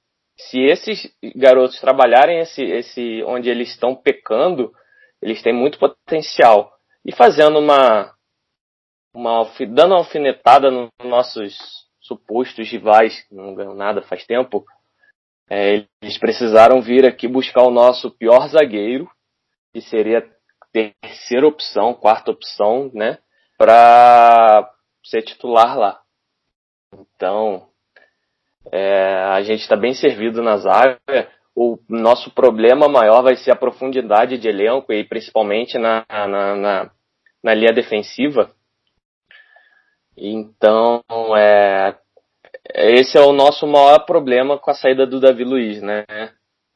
se 0.49 0.61
esses 0.61 1.13
garotos 1.37 1.79
trabalharem 1.81 2.39
esse, 2.39 2.63
esse 2.63 3.23
onde 3.25 3.51
eles 3.51 3.71
estão 3.71 3.95
pecando, 3.95 4.73
eles 5.21 5.43
têm 5.43 5.53
muito 5.53 5.79
potencial. 5.79 6.73
E 7.05 7.13
fazendo 7.13 7.59
uma, 7.59 8.13
uma 9.13 9.45
dando 9.69 9.93
uma 9.93 9.99
alfinetada 9.99 10.71
nos 10.71 10.89
nossos 11.03 11.57
supostos 12.01 12.71
rivais, 12.71 13.21
que 13.23 13.35
não 13.35 13.55
ganham 13.55 13.75
nada 13.75 14.03
faz 14.03 14.25
tempo, 14.27 14.65
é, 15.49 15.85
eles 16.01 16.19
precisaram 16.19 16.81
vir 16.81 17.05
aqui 17.05 17.27
buscar 17.27 17.63
o 17.63 17.71
nosso 17.71 18.11
pior 18.11 18.49
zagueiro, 18.49 19.11
que 19.73 19.81
seria 19.81 20.25
terceira 20.73 21.47
opção, 21.47 21.93
quarta 21.93 22.31
opção, 22.31 22.91
né, 22.95 23.19
para 23.59 24.71
ser 25.05 25.23
titular 25.23 25.77
lá. 25.77 26.01
Então, 26.95 27.69
é, 28.73 29.15
a 29.33 29.43
gente 29.43 29.61
está 29.61 29.77
bem 29.77 29.95
servido 29.95 30.43
na 30.43 30.57
zaga. 30.57 30.99
O 31.55 31.79
nosso 31.89 32.31
problema 32.31 32.89
maior 32.89 33.23
vai 33.23 33.37
ser 33.37 33.51
a 33.51 33.57
profundidade 33.57 34.39
de 34.39 34.49
elenco 34.49 34.93
e 34.93 35.05
principalmente 35.05 35.79
na, 35.79 36.05
na, 36.09 36.57
na, 36.57 36.91
na 37.43 37.55
linha 37.55 37.73
defensiva. 37.73 38.55
Então, 40.17 41.03
é, 41.37 41.97
esse 42.75 43.17
é 43.17 43.21
o 43.21 43.33
nosso 43.33 43.67
maior 43.67 44.05
problema 44.05 44.59
com 44.59 44.71
a 44.71 44.75
saída 44.75 45.07
do 45.07 45.21
Davi 45.21 45.45
Luiz, 45.45 45.81
né? 45.83 46.05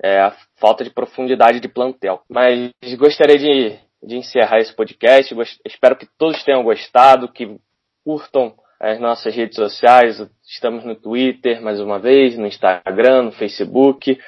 É 0.03 0.21
a 0.21 0.37
falta 0.57 0.83
de 0.83 0.91
profundidade 0.91 1.61
de 1.61 1.69
plantel. 1.69 2.23
Mas 2.29 2.73
gostaria 2.99 3.39
de, 3.39 3.79
de 4.03 4.17
encerrar 4.17 4.59
esse 4.59 4.75
podcast. 4.75 5.35
Espero 5.65 5.97
que 5.97 6.09
todos 6.19 6.43
tenham 6.43 6.63
gostado, 6.63 7.31
que 7.31 7.59
curtam 8.05 8.55
as 8.81 9.01
nossas 9.01 9.35
redes 9.35 9.57
sociais. 9.57 10.21
Estamos 10.47 10.85
no 10.85 10.95
Twitter, 10.95 11.63
mais 11.63 11.81
uma 11.81 11.99
vez, 11.99 12.37
no 12.37 12.47
Instagram, 12.47 13.23
no 13.23 13.33
Facebook. 13.33 14.19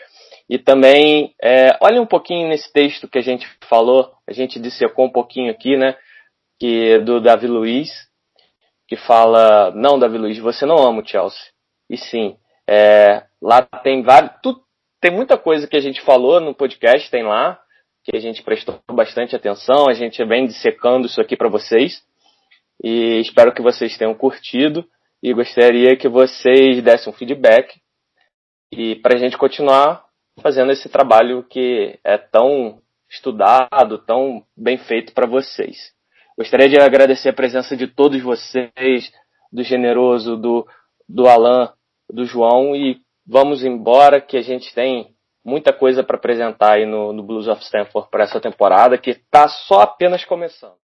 E 0.48 0.58
também, 0.58 1.34
é, 1.42 1.76
olhem 1.82 2.00
um 2.00 2.06
pouquinho 2.06 2.48
nesse 2.48 2.72
texto 2.72 3.08
que 3.08 3.18
a 3.18 3.22
gente 3.22 3.46
falou, 3.68 4.12
a 4.26 4.32
gente 4.32 4.60
dissecou 4.60 5.06
um 5.06 5.10
pouquinho 5.10 5.50
aqui, 5.50 5.76
né? 5.76 5.96
Que 6.58 6.98
do 7.00 7.20
Davi 7.20 7.48
Luiz, 7.48 7.90
que 8.88 8.96
fala, 8.96 9.70
não, 9.72 9.98
Davi 9.98 10.18
Luiz, 10.18 10.38
você 10.38 10.64
não 10.64 10.76
ama 10.76 11.02
o 11.02 11.06
Chelsea. 11.06 11.40
E 11.90 11.96
sim, 11.96 12.36
é, 12.68 13.24
lá 13.40 13.62
tem 13.62 14.02
vários, 14.02 14.32
tu, 14.42 14.60
tem 15.00 15.10
muita 15.10 15.36
coisa 15.36 15.66
que 15.66 15.76
a 15.76 15.80
gente 15.80 16.00
falou 16.00 16.40
no 16.40 16.54
podcast, 16.54 17.10
tem 17.10 17.22
lá, 17.22 17.60
que 18.04 18.16
a 18.16 18.20
gente 18.20 18.42
prestou 18.42 18.80
bastante 18.92 19.34
atenção, 19.34 19.88
a 19.88 19.94
gente 19.94 20.24
vem 20.24 20.46
dissecando 20.46 21.06
isso 21.06 21.20
aqui 21.20 21.36
para 21.36 21.48
vocês. 21.48 22.04
E 22.82 23.20
espero 23.20 23.52
que 23.52 23.62
vocês 23.62 23.96
tenham 23.96 24.14
curtido 24.14 24.84
e 25.22 25.32
gostaria 25.32 25.96
que 25.96 26.08
vocês 26.08 26.82
dessem 26.82 27.12
um 27.12 27.16
feedback 27.16 27.80
e 28.70 28.96
para 28.96 29.16
a 29.16 29.18
gente 29.18 29.38
continuar 29.38 30.04
fazendo 30.40 30.70
esse 30.70 30.88
trabalho 30.88 31.42
que 31.44 31.98
é 32.04 32.18
tão 32.18 32.80
estudado, 33.08 33.98
tão 33.98 34.44
bem 34.56 34.76
feito 34.76 35.12
para 35.12 35.26
vocês. 35.26 35.95
Gostaria 36.36 36.68
de 36.68 36.78
agradecer 36.78 37.30
a 37.30 37.32
presença 37.32 37.74
de 37.74 37.86
todos 37.86 38.22
vocês, 38.22 39.10
do 39.50 39.62
Generoso, 39.62 40.36
do, 40.36 40.66
do 41.08 41.26
Alan, 41.26 41.72
do 42.10 42.26
João 42.26 42.76
e 42.76 43.00
vamos 43.26 43.64
embora 43.64 44.20
que 44.20 44.36
a 44.36 44.42
gente 44.42 44.74
tem 44.74 45.14
muita 45.42 45.72
coisa 45.72 46.04
para 46.04 46.16
apresentar 46.16 46.74
aí 46.74 46.84
no, 46.84 47.12
no 47.12 47.22
Blues 47.22 47.48
of 47.48 47.62
Stanford 47.62 48.10
para 48.10 48.24
essa 48.24 48.40
temporada 48.40 48.98
que 48.98 49.10
está 49.10 49.48
só 49.48 49.80
apenas 49.80 50.24
começando. 50.24 50.76